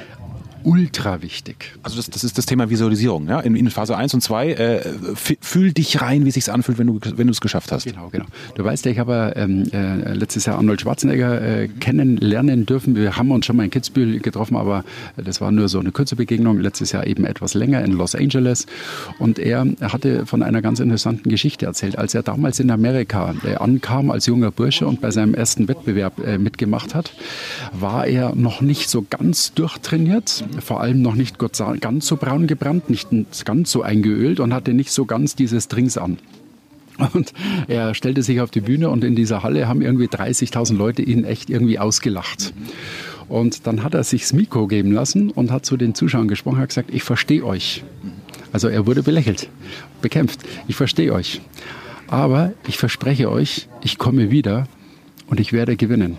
[0.66, 1.74] ultra wichtig.
[1.84, 3.28] Also das, das ist das Thema Visualisierung.
[3.28, 3.38] Ja?
[3.38, 4.80] In, in Phase 1 und 2, äh,
[5.14, 7.84] fühl dich rein, wie es sich anfühlt, wenn du wenn es geschafft hast.
[7.84, 8.24] Genau, genau.
[8.56, 12.96] Du weißt ja, ich habe ähm, äh, letztes Jahr Arnold Schwarzenegger äh, kennenlernen dürfen.
[12.96, 14.84] Wir haben uns schon mal in Kitzbühel getroffen, aber
[15.16, 16.58] das war nur so eine kurze Begegnung.
[16.58, 18.66] Letztes Jahr eben etwas länger in Los Angeles.
[19.20, 21.96] Und er hatte von einer ganz interessanten Geschichte erzählt.
[21.96, 26.18] Als er damals in Amerika äh, ankam als junger Bursche und bei seinem ersten Wettbewerb
[26.26, 27.12] äh, mitgemacht hat,
[27.72, 32.90] war er noch nicht so ganz durchtrainiert vor allem noch nicht ganz so braun gebrannt,
[32.90, 33.09] nicht
[33.44, 36.18] ganz so eingeölt und hatte nicht so ganz diese Strings an.
[37.12, 37.34] Und
[37.68, 41.24] er stellte sich auf die Bühne und in dieser Halle haben irgendwie 30.000 Leute ihn
[41.24, 42.54] echt irgendwie ausgelacht.
[43.28, 46.59] Und dann hat er sich das Mikro geben lassen und hat zu den Zuschauern gesprochen,
[46.59, 47.84] hat gesagt, ich verstehe euch.
[48.52, 49.48] Also er wurde belächelt,
[50.00, 50.40] bekämpft.
[50.68, 51.40] Ich verstehe euch.
[52.07, 54.68] Aber ich verspreche euch, ich komme wieder
[55.26, 56.16] und ich werde gewinnen.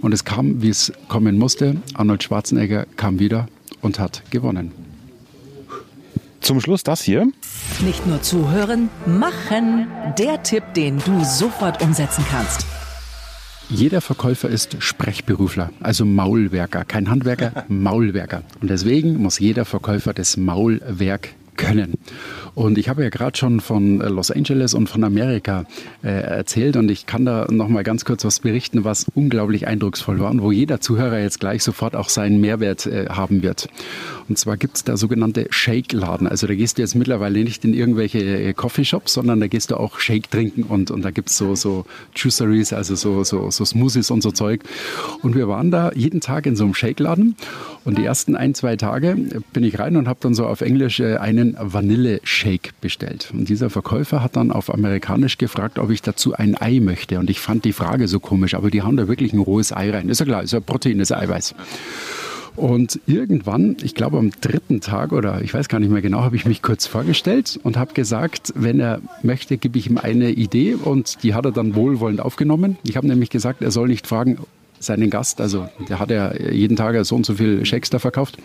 [0.00, 1.76] Und es kam, wie es kommen musste.
[1.94, 3.48] Arnold Schwarzenegger kam wieder
[3.82, 4.72] und hat gewonnen.
[6.40, 7.26] Zum Schluss das hier.
[7.84, 9.88] Nicht nur zuhören, machen.
[10.18, 12.64] Der Tipp, den du sofort umsetzen kannst.
[13.70, 16.84] Jeder Verkäufer ist Sprechberufler, also Maulwerker.
[16.84, 18.42] Kein Handwerker, Maulwerker.
[18.62, 21.94] Und deswegen muss jeder Verkäufer das Maulwerk können.
[22.54, 25.64] Und ich habe ja gerade schon von äh, Los Angeles und von Amerika
[26.02, 30.18] äh, erzählt und ich kann da noch mal ganz kurz was berichten, was unglaublich eindrucksvoll
[30.20, 33.68] war und wo jeder Zuhörer jetzt gleich sofort auch seinen Mehrwert äh, haben wird.
[34.28, 36.26] Und zwar gibt es da sogenannte Shake-Laden.
[36.26, 39.76] Also da gehst du jetzt mittlerweile nicht in irgendwelche äh, Coffeeshops, sondern da gehst du
[39.76, 43.64] auch Shake trinken und, und da gibt es so, so Juiceries, also so, so, so
[43.64, 44.62] Smoothies und so Zeug.
[45.22, 47.36] Und wir waren da jeden Tag in so einem Shake-Laden
[47.88, 49.16] und die ersten ein, zwei Tage
[49.54, 53.30] bin ich rein und habe dann so auf Englisch äh, einen Vanille-Shake bestellt.
[53.32, 57.18] Und dieser Verkäufer hat dann auf Amerikanisch gefragt, ob ich dazu ein Ei möchte.
[57.18, 59.90] Und ich fand die Frage so komisch, aber die haben da wirklich ein rohes Ei
[59.90, 60.10] rein.
[60.10, 61.54] Ist ja klar, ist ja Protein, ist ja Eiweiß.
[62.56, 66.36] Und irgendwann, ich glaube am dritten Tag oder ich weiß gar nicht mehr genau, habe
[66.36, 70.74] ich mich kurz vorgestellt und habe gesagt, wenn er möchte, gebe ich ihm eine Idee
[70.74, 72.76] und die hat er dann wohlwollend aufgenommen.
[72.82, 74.38] Ich habe nämlich gesagt, er soll nicht fragen,
[74.80, 78.38] seinen Gast, also der hat ja jeden Tag so und so viel Shakes da verkauft,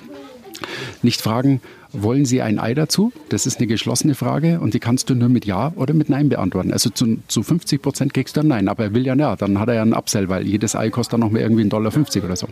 [1.02, 1.62] nicht fragen,
[1.92, 3.12] wollen Sie ein Ei dazu?
[3.30, 6.30] Das ist eine geschlossene Frage und die kannst du nur mit Ja oder mit Nein
[6.30, 6.74] beantworten.
[6.74, 9.60] Also zu, zu 50 Prozent kriegst du ein Nein, aber er will ja ja, dann
[9.60, 12.26] hat er ja einen Upsell, weil jedes Ei kostet dann noch mehr irgendwie 1,50 Dollar
[12.26, 12.48] oder so.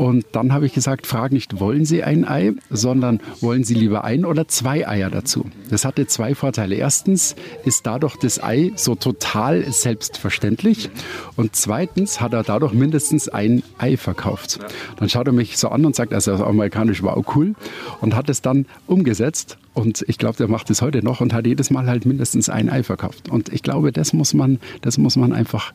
[0.00, 4.02] Und dann habe ich gesagt, frag nicht, wollen Sie ein Ei, sondern wollen Sie lieber
[4.02, 5.44] ein oder zwei Eier dazu?
[5.68, 6.74] Das hatte zwei Vorteile.
[6.76, 7.36] Erstens
[7.66, 10.88] ist dadurch das Ei so total selbstverständlich.
[11.36, 14.58] Und zweitens hat er dadurch mindestens ein Ei verkauft.
[14.96, 17.54] Dann schaut er mich so an und sagt, also amerikanisch wow, cool.
[18.00, 19.58] Und hat es dann umgesetzt.
[19.74, 22.70] Und ich glaube, der macht es heute noch und hat jedes Mal halt mindestens ein
[22.70, 23.28] Ei verkauft.
[23.28, 25.74] Und ich glaube, das muss man, das muss man einfach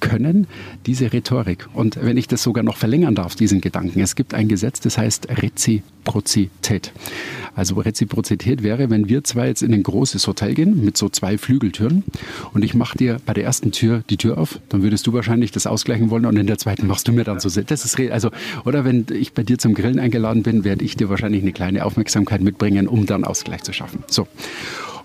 [0.00, 0.46] können,
[0.86, 1.68] diese Rhetorik.
[1.74, 4.98] Und wenn ich das sogar noch verlängern darf, diesen Gedanken, es gibt ein Gesetz, das
[4.98, 6.92] heißt Reziprozität.
[7.54, 11.36] Also Reziprozität wäre, wenn wir zwei jetzt in ein großes Hotel gehen mit so zwei
[11.36, 12.04] Flügeltüren
[12.54, 15.50] und ich mache dir bei der ersten Tür die Tür auf, dann würdest du wahrscheinlich
[15.50, 17.48] das ausgleichen wollen und in der zweiten machst du mir dann so.
[17.48, 18.30] Das ist also
[18.64, 21.84] oder wenn ich bei dir zum Grillen eingeladen bin, werde ich dir wahrscheinlich eine kleine
[21.84, 24.04] Aufmerksamkeit mitbringen, um dann Ausgleich zu schaffen.
[24.06, 24.26] So.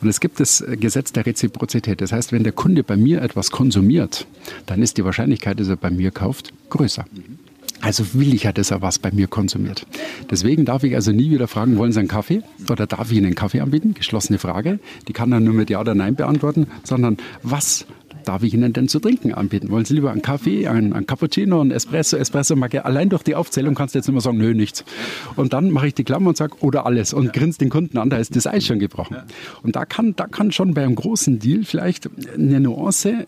[0.06, 2.00] Und es gibt das Gesetz der Reziprozität.
[2.00, 4.28] Das heißt, wenn der Kunde bei mir etwas konsumiert,
[4.68, 7.06] dann ist die Wahrscheinlichkeit, dass er bei mir kauft, größer.
[7.82, 9.88] Also will ich ja, dass er was bei mir konsumiert.
[10.30, 12.44] Deswegen darf ich also nie wieder fragen, wollen Sie einen Kaffee?
[12.70, 13.96] Oder darf ich Ihnen einen Kaffee anbieten?
[13.96, 14.78] Geschlossene Frage.
[15.08, 17.88] Die kann er nur mit Ja oder Nein beantworten, sondern was
[18.26, 19.70] darf ich Ihnen denn zu trinken anbieten?
[19.70, 22.88] Wollen Sie lieber einen Kaffee, einen, einen Cappuccino, einen Espresso, Espresso Macchiato?
[22.88, 24.84] Allein durch die Aufzählung kannst du jetzt immer sagen, nö, nichts.
[25.36, 28.10] Und dann mache ich die Klammer und sage, oder alles und grinst den Kunden an,
[28.10, 29.18] da ist das Eis schon gebrochen.
[29.64, 33.28] Und da kann, da kann schon bei einem großen Deal vielleicht eine Nuance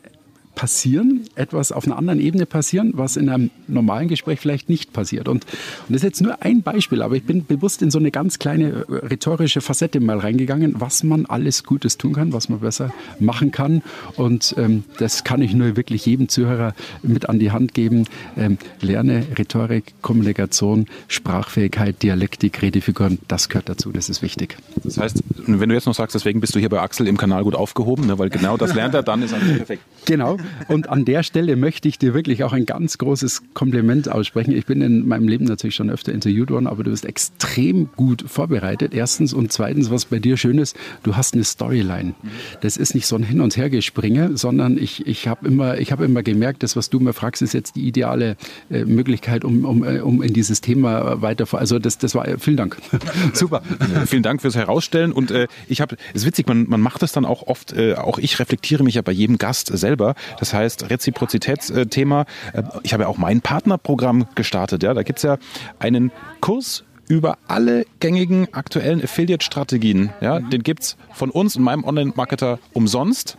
[0.57, 5.27] passieren, etwas auf einer anderen Ebene passieren, was in einem normalen Gespräch vielleicht nicht passiert.
[5.27, 8.09] Und, und das ist jetzt nur ein Beispiel, aber ich bin bewusst in so eine
[8.09, 12.61] ganz kleine äh, rhetorische Facette mal reingegangen, was man alles Gutes tun kann, was man
[12.61, 13.83] besser machen kann.
[14.15, 18.05] Und ähm, das kann ich nur wirklich jedem Zuhörer mit an die Hand geben.
[18.35, 24.57] Ähm, lerne Rhetorik, Kommunikation, Sprachfähigkeit, Dialektik, Redefiguren, das gehört dazu, das ist wichtig.
[24.83, 27.43] Das heißt, wenn du jetzt noch sagst, deswegen bist du hier bei Axel im Kanal
[27.43, 29.83] gut aufgehoben, ne, weil genau das lernt er, dann ist alles perfekt.
[30.05, 34.51] Genau, und an der Stelle möchte ich dir wirklich auch ein ganz großes Kompliment aussprechen.
[34.51, 38.23] Ich bin in meinem Leben natürlich schon öfter interviewt worden, aber du bist extrem gut
[38.27, 38.93] vorbereitet.
[38.93, 42.13] Erstens und zweitens, was bei dir schön ist, du hast eine Storyline.
[42.61, 46.23] Das ist nicht so ein Hin- und Hergespringe, sondern ich, ich habe immer, hab immer
[46.23, 48.37] gemerkt, das, was du mir fragst, ist jetzt die ideale
[48.69, 51.45] äh, Möglichkeit, um, um, äh, um in dieses Thema weiter.
[51.51, 52.77] Also das, das war, vielen Dank.
[53.33, 53.61] Super.
[54.05, 55.11] vielen Dank fürs Herausstellen.
[55.11, 57.95] Und äh, ich habe, es ist witzig, man, man macht das dann auch oft, äh,
[57.95, 60.15] auch ich reflektiere mich ja bei jedem Gast selber.
[60.39, 62.25] Das heißt, Reziprozitätsthema.
[62.53, 64.83] Äh, ich habe ja auch mein Partnerprogramm gestartet.
[64.83, 65.37] Ja, da gibt's ja
[65.79, 66.11] einen
[66.41, 70.11] Kurs über alle gängigen aktuellen Affiliate-Strategien.
[70.21, 73.37] Ja, den gibt's von uns und meinem Online-Marketer umsonst.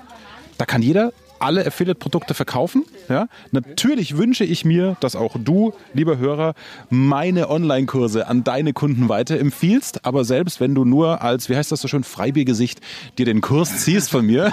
[0.57, 2.85] Da kann jeder alle Affiliate-Produkte verkaufen.
[3.09, 3.29] Ja?
[3.51, 6.55] Natürlich wünsche ich mir, dass auch du, lieber Hörer,
[6.91, 10.05] meine Online-Kurse an deine Kunden weiterempfiehlst.
[10.05, 12.81] Aber selbst wenn du nur als, wie heißt das so schön, Freibiergesicht
[13.19, 14.53] dir den Kurs ziehst von mir.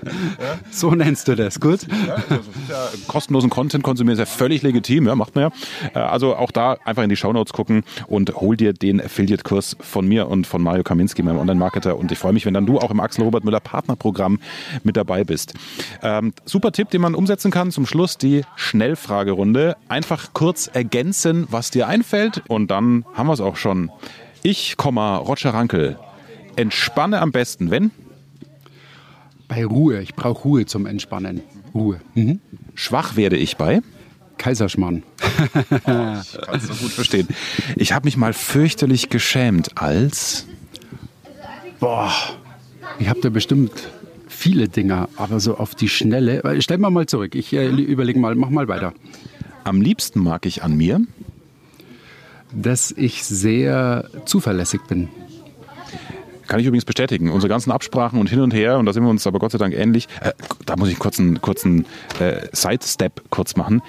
[0.70, 1.80] so nennst du das, gut?
[2.06, 5.50] Ja, also ja kostenlosen Content konsumieren ist ja völlig legitim, ja, macht man ja.
[5.94, 10.06] Äh, also auch da einfach in die Shownotes gucken und hol dir den Affiliate-Kurs von
[10.06, 11.96] mir und von Mario Kaminski, meinem Online-Marketer.
[11.96, 14.40] Und ich freue mich, wenn dann du auch im Axel Robert Müller Partnerprogramm
[14.82, 15.54] mit dabei bist.
[16.18, 17.70] Ähm, super Tipp, den man umsetzen kann.
[17.70, 19.76] Zum Schluss die Schnellfragerunde.
[19.88, 23.90] Einfach kurz ergänzen, was dir einfällt und dann haben wir es auch schon.
[24.42, 25.98] Ich, Roger Rankel,
[26.56, 27.90] entspanne am besten, wenn?
[29.48, 30.00] Bei Ruhe.
[30.02, 31.42] Ich brauche Ruhe zum Entspannen.
[31.74, 32.00] Ruhe.
[32.14, 32.40] Mhm.
[32.74, 33.80] Schwach werde ich bei?
[34.38, 35.02] Kaiserschmarrn.
[35.22, 37.28] oh, ich kann es so gut verstehen.
[37.76, 40.46] Ich habe mich mal fürchterlich geschämt als...
[41.80, 42.12] Boah,
[42.98, 43.72] ich habe da bestimmt
[44.34, 46.42] viele Dinger, aber so auf die Schnelle.
[46.44, 47.34] Äh, stell mal mal zurück.
[47.34, 48.92] Ich äh, überlege mal, mach mal weiter.
[49.64, 51.00] Am liebsten mag ich an mir,
[52.52, 55.08] dass ich sehr zuverlässig bin.
[56.46, 57.30] Kann ich übrigens bestätigen.
[57.30, 59.58] Unsere ganzen Absprachen und hin und her, und da sind wir uns aber Gott sei
[59.58, 60.08] Dank ähnlich.
[60.20, 60.32] Äh,
[60.66, 61.86] da muss ich einen kurzen, kurzen
[62.20, 63.82] äh, Sidestep kurz machen.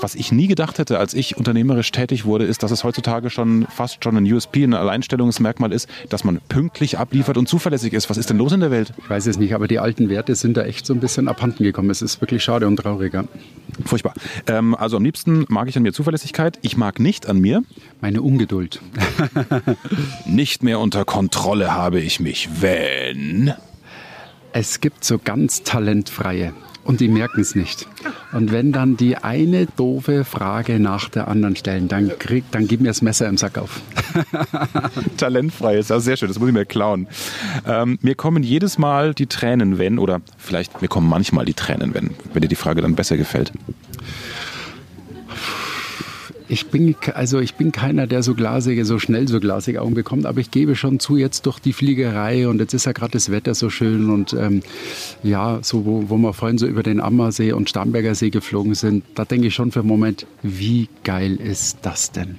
[0.00, 3.66] Was ich nie gedacht hätte, als ich unternehmerisch tätig wurde, ist, dass es heutzutage schon
[3.66, 8.08] fast schon ein USP, ein Alleinstellungsmerkmal ist, dass man pünktlich abliefert und zuverlässig ist.
[8.08, 8.92] Was ist denn los in der Welt?
[8.98, 11.64] Ich weiß es nicht, aber die alten Werte sind da echt so ein bisschen abhanden
[11.64, 11.90] gekommen.
[11.90, 13.12] Es ist wirklich schade und traurig.
[13.12, 13.24] Ja.
[13.84, 14.14] Furchtbar.
[14.46, 16.58] Ähm, also am liebsten mag ich an mir Zuverlässigkeit.
[16.62, 17.62] Ich mag nicht an mir
[18.00, 18.80] meine Ungeduld.
[20.26, 23.54] nicht mehr unter Kontrolle habe ich mich, wenn
[24.52, 26.52] es gibt so ganz talentfreie
[26.84, 27.86] und die merken es nicht.
[28.32, 32.80] Und wenn dann die eine doofe Frage nach der anderen stellen, dann, krieg, dann gib
[32.80, 33.80] mir das Messer im Sack auf.
[35.16, 37.06] Talentfrei ist also sehr schön, das muss ich mir klauen.
[37.66, 41.94] Ähm, mir kommen jedes Mal die Tränen, wenn, oder vielleicht mir kommen manchmal die Tränen,
[41.94, 43.52] wenn, wenn dir die Frage dann besser gefällt.
[46.50, 50.26] Ich bin, also ich bin keiner, der so glasige, so schnell so glasige Augen bekommt,
[50.26, 53.30] aber ich gebe schon zu, jetzt durch die Fliegerei und jetzt ist ja gerade das
[53.30, 54.60] Wetter so schön und ähm,
[55.22, 59.04] ja, so wo, wo wir vorhin so über den Ammersee und Starnberger See geflogen sind,
[59.14, 62.38] da denke ich schon für einen Moment, wie geil ist das denn?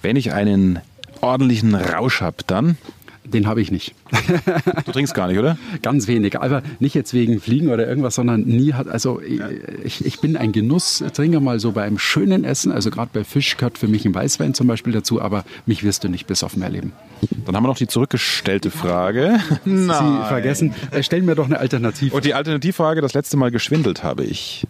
[0.00, 0.78] Wenn ich einen
[1.20, 2.78] ordentlichen Rausch habe, dann
[3.32, 3.94] den habe ich nicht.
[4.84, 5.58] Du trinkst gar nicht, oder?
[5.82, 6.38] Ganz wenig.
[6.40, 9.20] Aber nicht jetzt wegen Fliegen oder irgendwas, sondern nie hat, also
[9.84, 12.72] ich, ich bin ein Genusstrinker mal so beim schönen Essen.
[12.72, 16.04] Also gerade bei Fisch gehört für mich ein Weißwein zum Beispiel dazu, aber mich wirst
[16.04, 16.92] du nicht besoffen erleben.
[17.44, 19.40] Dann haben wir noch die zurückgestellte Frage.
[19.64, 19.88] Nein.
[19.88, 20.74] Sie vergessen.
[20.90, 22.14] Äh, stellen mir doch eine Alternative.
[22.14, 24.66] Und die Alternativfrage, das letzte Mal geschwindelt habe ich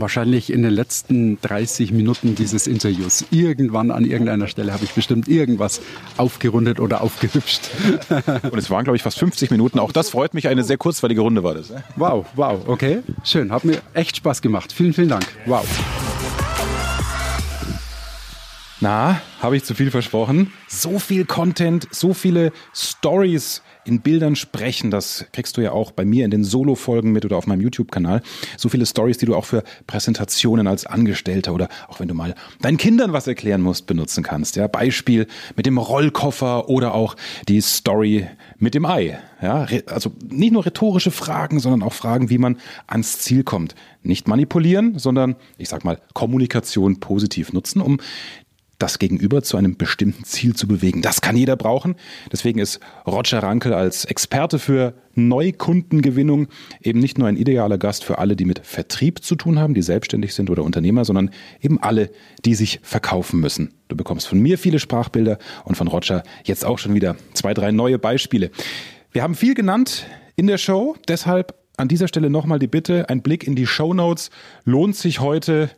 [0.00, 3.24] wahrscheinlich in den letzten 30 Minuten dieses Interviews.
[3.30, 5.80] Irgendwann an irgendeiner Stelle habe ich bestimmt irgendwas
[6.16, 7.62] aufgerundet oder aufgehübscht.
[8.50, 9.78] Und es waren, glaube ich, fast 50 Minuten.
[9.78, 10.48] Auch das freut mich.
[10.48, 11.72] Eine sehr kurzweilige Runde war das.
[11.96, 13.02] Wow, wow, okay.
[13.24, 13.52] Schön.
[13.52, 14.72] Hat mir echt Spaß gemacht.
[14.72, 15.26] Vielen, vielen Dank.
[15.46, 15.66] Wow.
[18.80, 20.52] Na, habe ich zu viel versprochen?
[20.68, 24.90] So viel Content, so viele Stories in Bildern sprechen.
[24.90, 28.22] Das kriegst du ja auch bei mir in den Solo-Folgen mit oder auf meinem YouTube-Kanal.
[28.56, 32.34] So viele Stories, die du auch für Präsentationen als Angestellter oder auch wenn du mal
[32.60, 34.56] deinen Kindern was erklären musst, benutzen kannst.
[34.56, 35.26] Ja, Beispiel
[35.56, 37.16] mit dem Rollkoffer oder auch
[37.48, 38.26] die Story
[38.58, 39.18] mit dem Ei.
[39.42, 43.74] Ja, also nicht nur rhetorische Fragen, sondern auch Fragen, wie man ans Ziel kommt.
[44.02, 47.98] Nicht manipulieren, sondern ich sag mal Kommunikation positiv nutzen, um
[48.78, 51.02] das Gegenüber zu einem bestimmten Ziel zu bewegen.
[51.02, 51.96] Das kann jeder brauchen.
[52.30, 56.48] Deswegen ist Roger Rankel als Experte für Neukundengewinnung
[56.82, 59.82] eben nicht nur ein idealer Gast für alle, die mit Vertrieb zu tun haben, die
[59.82, 62.10] selbstständig sind oder Unternehmer, sondern eben alle,
[62.44, 63.72] die sich verkaufen müssen.
[63.88, 67.72] Du bekommst von mir viele Sprachbilder und von Roger jetzt auch schon wieder zwei, drei
[67.72, 68.50] neue Beispiele.
[69.12, 70.06] Wir haben viel genannt
[70.36, 73.94] in der Show, deshalb an dieser Stelle nochmal die Bitte, ein Blick in die Show
[73.94, 74.30] Notes
[74.64, 75.70] lohnt sich heute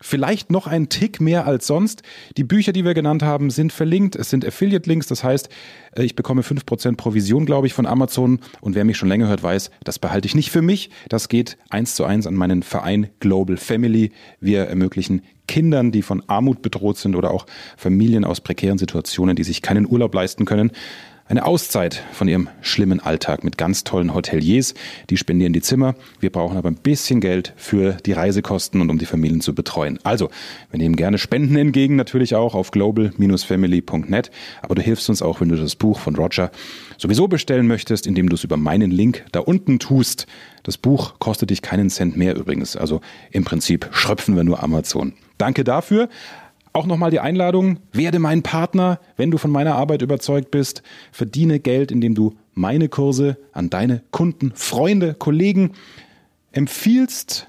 [0.00, 2.02] vielleicht noch ein Tick mehr als sonst.
[2.36, 4.16] Die Bücher, die wir genannt haben, sind verlinkt.
[4.16, 5.06] Es sind Affiliate-Links.
[5.06, 5.48] Das heißt,
[5.96, 8.40] äh, ich bekomme 5% Provision, glaube ich, von Amazon.
[8.60, 10.90] Und wer mich schon länger hört, weiß, das behalte ich nicht für mich.
[11.08, 14.12] Das geht eins zu eins an meinen Verein Global Family.
[14.40, 19.44] Wir ermöglichen Kindern, die von Armut bedroht sind oder auch Familien aus prekären Situationen, die
[19.44, 20.72] sich keinen Urlaub leisten können,
[21.28, 24.74] eine Auszeit von ihrem schlimmen Alltag mit ganz tollen Hoteliers.
[25.10, 25.96] Die spendieren die Zimmer.
[26.20, 29.98] Wir brauchen aber ein bisschen Geld für die Reisekosten und um die Familien zu betreuen.
[30.04, 30.30] Also,
[30.70, 34.30] wir nehmen gerne Spenden entgegen, natürlich auch auf global-family.net.
[34.62, 36.52] Aber du hilfst uns auch, wenn du das Buch von Roger
[36.96, 40.26] sowieso bestellen möchtest, indem du es über meinen Link da unten tust.
[40.62, 42.76] Das Buch kostet dich keinen Cent mehr übrigens.
[42.76, 43.00] Also
[43.32, 45.12] im Prinzip schröpfen wir nur Amazon.
[45.38, 46.08] Danke dafür.
[46.76, 51.58] Auch nochmal die Einladung, werde mein Partner, wenn du von meiner Arbeit überzeugt bist, verdiene
[51.58, 55.72] Geld, indem du meine Kurse an deine Kunden, Freunde, Kollegen
[56.52, 57.48] empfiehlst,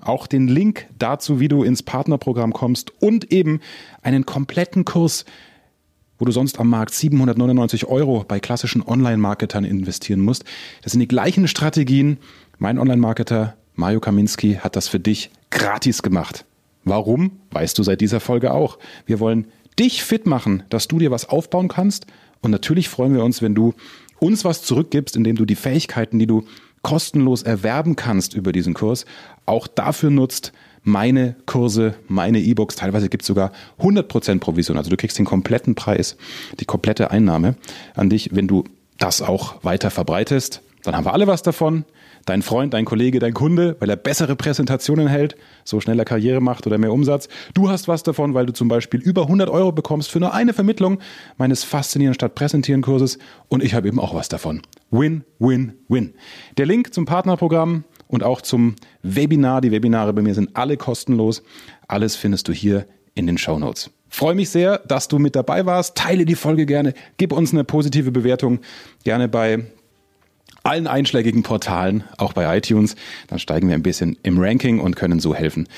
[0.00, 3.60] auch den Link dazu, wie du ins Partnerprogramm kommst und eben
[4.00, 5.26] einen kompletten Kurs,
[6.18, 10.44] wo du sonst am Markt 799 Euro bei klassischen Online-Marketern investieren musst.
[10.80, 12.16] Das sind die gleichen Strategien.
[12.56, 16.46] Mein Online-Marketer Mario Kaminski hat das für dich gratis gemacht.
[16.84, 17.32] Warum?
[17.50, 18.78] Weißt du seit dieser Folge auch.
[19.06, 19.46] Wir wollen
[19.78, 22.06] dich fit machen, dass du dir was aufbauen kannst.
[22.40, 23.74] Und natürlich freuen wir uns, wenn du
[24.18, 26.44] uns was zurückgibst, indem du die Fähigkeiten, die du
[26.82, 29.06] kostenlos erwerben kannst über diesen Kurs,
[29.46, 30.52] auch dafür nutzt,
[30.82, 34.76] meine Kurse, meine E-Books, teilweise gibt es sogar 100% Provision.
[34.76, 36.16] Also du kriegst den kompletten Preis,
[36.58, 37.54] die komplette Einnahme
[37.94, 38.64] an dich, wenn du
[38.98, 40.60] das auch weiter verbreitest.
[40.82, 41.84] Dann haben wir alle was davon
[42.26, 46.66] dein Freund, dein Kollege, dein Kunde, weil er bessere Präsentationen hält, so schneller Karriere macht
[46.66, 47.28] oder mehr Umsatz.
[47.54, 50.52] Du hast was davon, weil du zum Beispiel über 100 Euro bekommst für nur eine
[50.52, 50.98] Vermittlung
[51.36, 53.18] meines Faszinieren statt Präsentieren Kurses
[53.48, 54.62] und ich habe eben auch was davon.
[54.90, 56.14] Win, win, win.
[56.56, 61.42] Der Link zum Partnerprogramm und auch zum Webinar, die Webinare bei mir sind alle kostenlos.
[61.88, 63.90] Alles findest du hier in den Show Notes.
[64.08, 65.96] Freue mich sehr, dass du mit dabei warst.
[65.96, 66.92] Teile die Folge gerne.
[67.16, 68.60] Gib uns eine positive Bewertung.
[69.04, 69.64] Gerne bei
[70.62, 72.96] allen einschlägigen Portalen, auch bei iTunes.
[73.28, 75.68] Dann steigen wir ein bisschen im Ranking und können so helfen,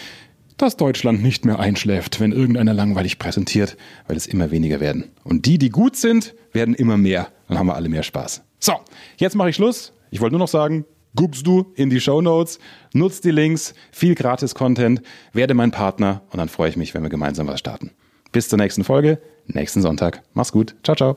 [0.56, 3.76] dass Deutschland nicht mehr einschläft, wenn irgendeiner langweilig präsentiert,
[4.06, 5.10] weil es immer weniger werden.
[5.24, 7.28] Und die, die gut sind, werden immer mehr.
[7.48, 8.42] Dann haben wir alle mehr Spaß.
[8.58, 8.74] So,
[9.16, 9.92] jetzt mache ich Schluss.
[10.10, 10.84] Ich wollte nur noch sagen,
[11.16, 12.58] guckst du in die Show Notes,
[12.92, 17.10] nutz die Links, viel Gratis-Content, werde mein Partner und dann freue ich mich, wenn wir
[17.10, 17.90] gemeinsam was starten.
[18.32, 20.22] Bis zur nächsten Folge, nächsten Sonntag.
[20.32, 20.74] Mach's gut.
[20.82, 21.16] Ciao, ciao.